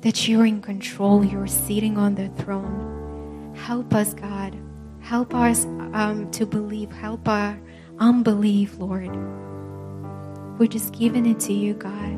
that 0.00 0.28
you're 0.28 0.46
in 0.46 0.60
control, 0.60 1.24
you're 1.24 1.46
sitting 1.46 1.98
on 1.98 2.14
the 2.14 2.28
throne. 2.42 3.54
Help 3.56 3.94
us, 3.94 4.14
God. 4.14 4.56
Help 5.00 5.34
us 5.34 5.64
um, 5.64 6.30
to 6.32 6.46
believe. 6.46 6.92
Help 6.92 7.26
our 7.28 7.58
unbelief, 7.98 8.78
Lord. 8.78 9.10
We're 10.58 10.68
just 10.68 10.92
giving 10.92 11.26
it 11.26 11.40
to 11.40 11.52
you, 11.52 11.74
God. 11.74 12.16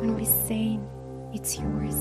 When 0.00 0.16
we 0.16 0.24
say 0.24 0.78
it's 1.32 1.58
yours, 1.58 1.94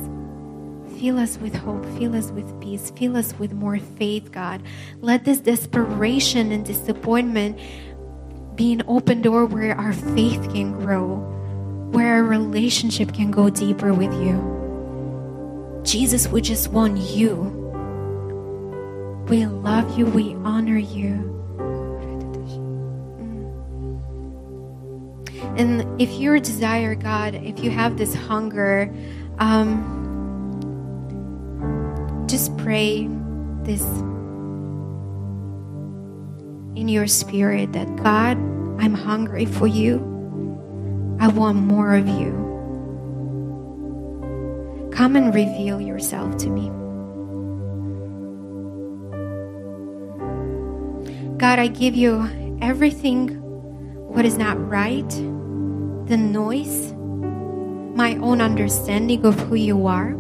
fill 1.00 1.20
us 1.20 1.38
with 1.38 1.56
hope, 1.56 1.86
fill 1.98 2.16
us 2.16 2.32
with 2.32 2.60
peace, 2.62 2.92
fill 2.92 3.18
us 3.18 3.38
with 3.38 3.54
more 3.54 3.78
faith, 3.78 4.32
God. 4.32 4.64
Let 5.02 5.26
this 5.26 5.40
desperation 5.40 6.52
and 6.52 6.66
disappointment 6.66 7.60
be 8.56 8.74
an 8.74 8.84
open 8.88 9.22
door 9.22 9.46
where 9.46 9.76
our 9.78 9.94
faith 9.94 10.42
can 10.52 10.72
grow 10.72 11.37
where 11.92 12.16
our 12.16 12.24
relationship 12.24 13.14
can 13.14 13.32
go 13.32 13.50
deeper 13.50 13.94
with 13.94 14.14
you. 14.14 14.58
Jesus, 15.84 16.28
we 16.28 16.42
just 16.42 16.70
want 16.70 16.98
you. 16.98 17.36
We 19.30 19.46
love 19.46 19.98
you, 19.98 20.06
we 20.06 20.36
honor 20.36 20.78
you. 20.78 21.34
And 25.58 26.00
if 26.00 26.14
you 26.20 26.40
desire 26.40 26.94
God, 26.94 27.36
if 27.36 27.64
you 27.64 27.72
have 27.72 27.98
this 27.98 28.14
hunger, 28.14 28.94
um, 29.40 29.96
just 32.28 32.56
pray 32.58 33.08
this 33.64 33.84
in 36.76 36.88
your 36.88 37.08
spirit 37.08 37.74
that 37.74 37.96
God, 37.96 38.38
I'm 38.80 38.94
hungry 38.94 39.46
for 39.46 39.68
you. 39.68 40.17
I 41.20 41.28
want 41.30 41.58
more 41.58 41.96
of 41.96 42.08
you. 42.08 42.46
Come 44.94 45.16
and 45.16 45.34
reveal 45.34 45.82
yourself 45.82 46.38
to 46.38 46.50
me. 46.50 46.70
God, 51.38 51.60
I 51.60 51.68
give 51.68 51.96
you 51.96 52.58
everything 52.62 53.30
what 53.40 54.26
is 54.26 54.38
not 54.38 54.58
right, 54.68 55.10
the 56.08 56.18
noise, 56.18 56.94
my 57.96 58.16
own 58.18 58.42
understanding 58.42 59.26
of 59.26 59.40
who 59.42 59.56
you 59.56 59.86
are, 59.86 60.14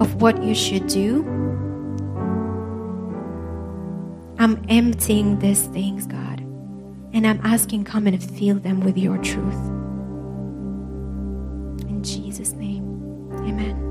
of 0.00 0.20
what 0.20 0.42
you 0.42 0.54
should 0.54 0.86
do. 0.88 1.24
I'm 4.40 4.64
emptying 4.68 5.38
these 5.38 5.62
things, 5.68 6.06
God, 6.06 6.40
and 7.12 7.26
I'm 7.26 7.40
asking, 7.44 7.84
come 7.84 8.06
and 8.06 8.22
fill 8.22 8.58
them 8.58 8.80
with 8.80 8.98
your 8.98 9.18
truth. 9.18 9.77
Amen. 13.48 13.87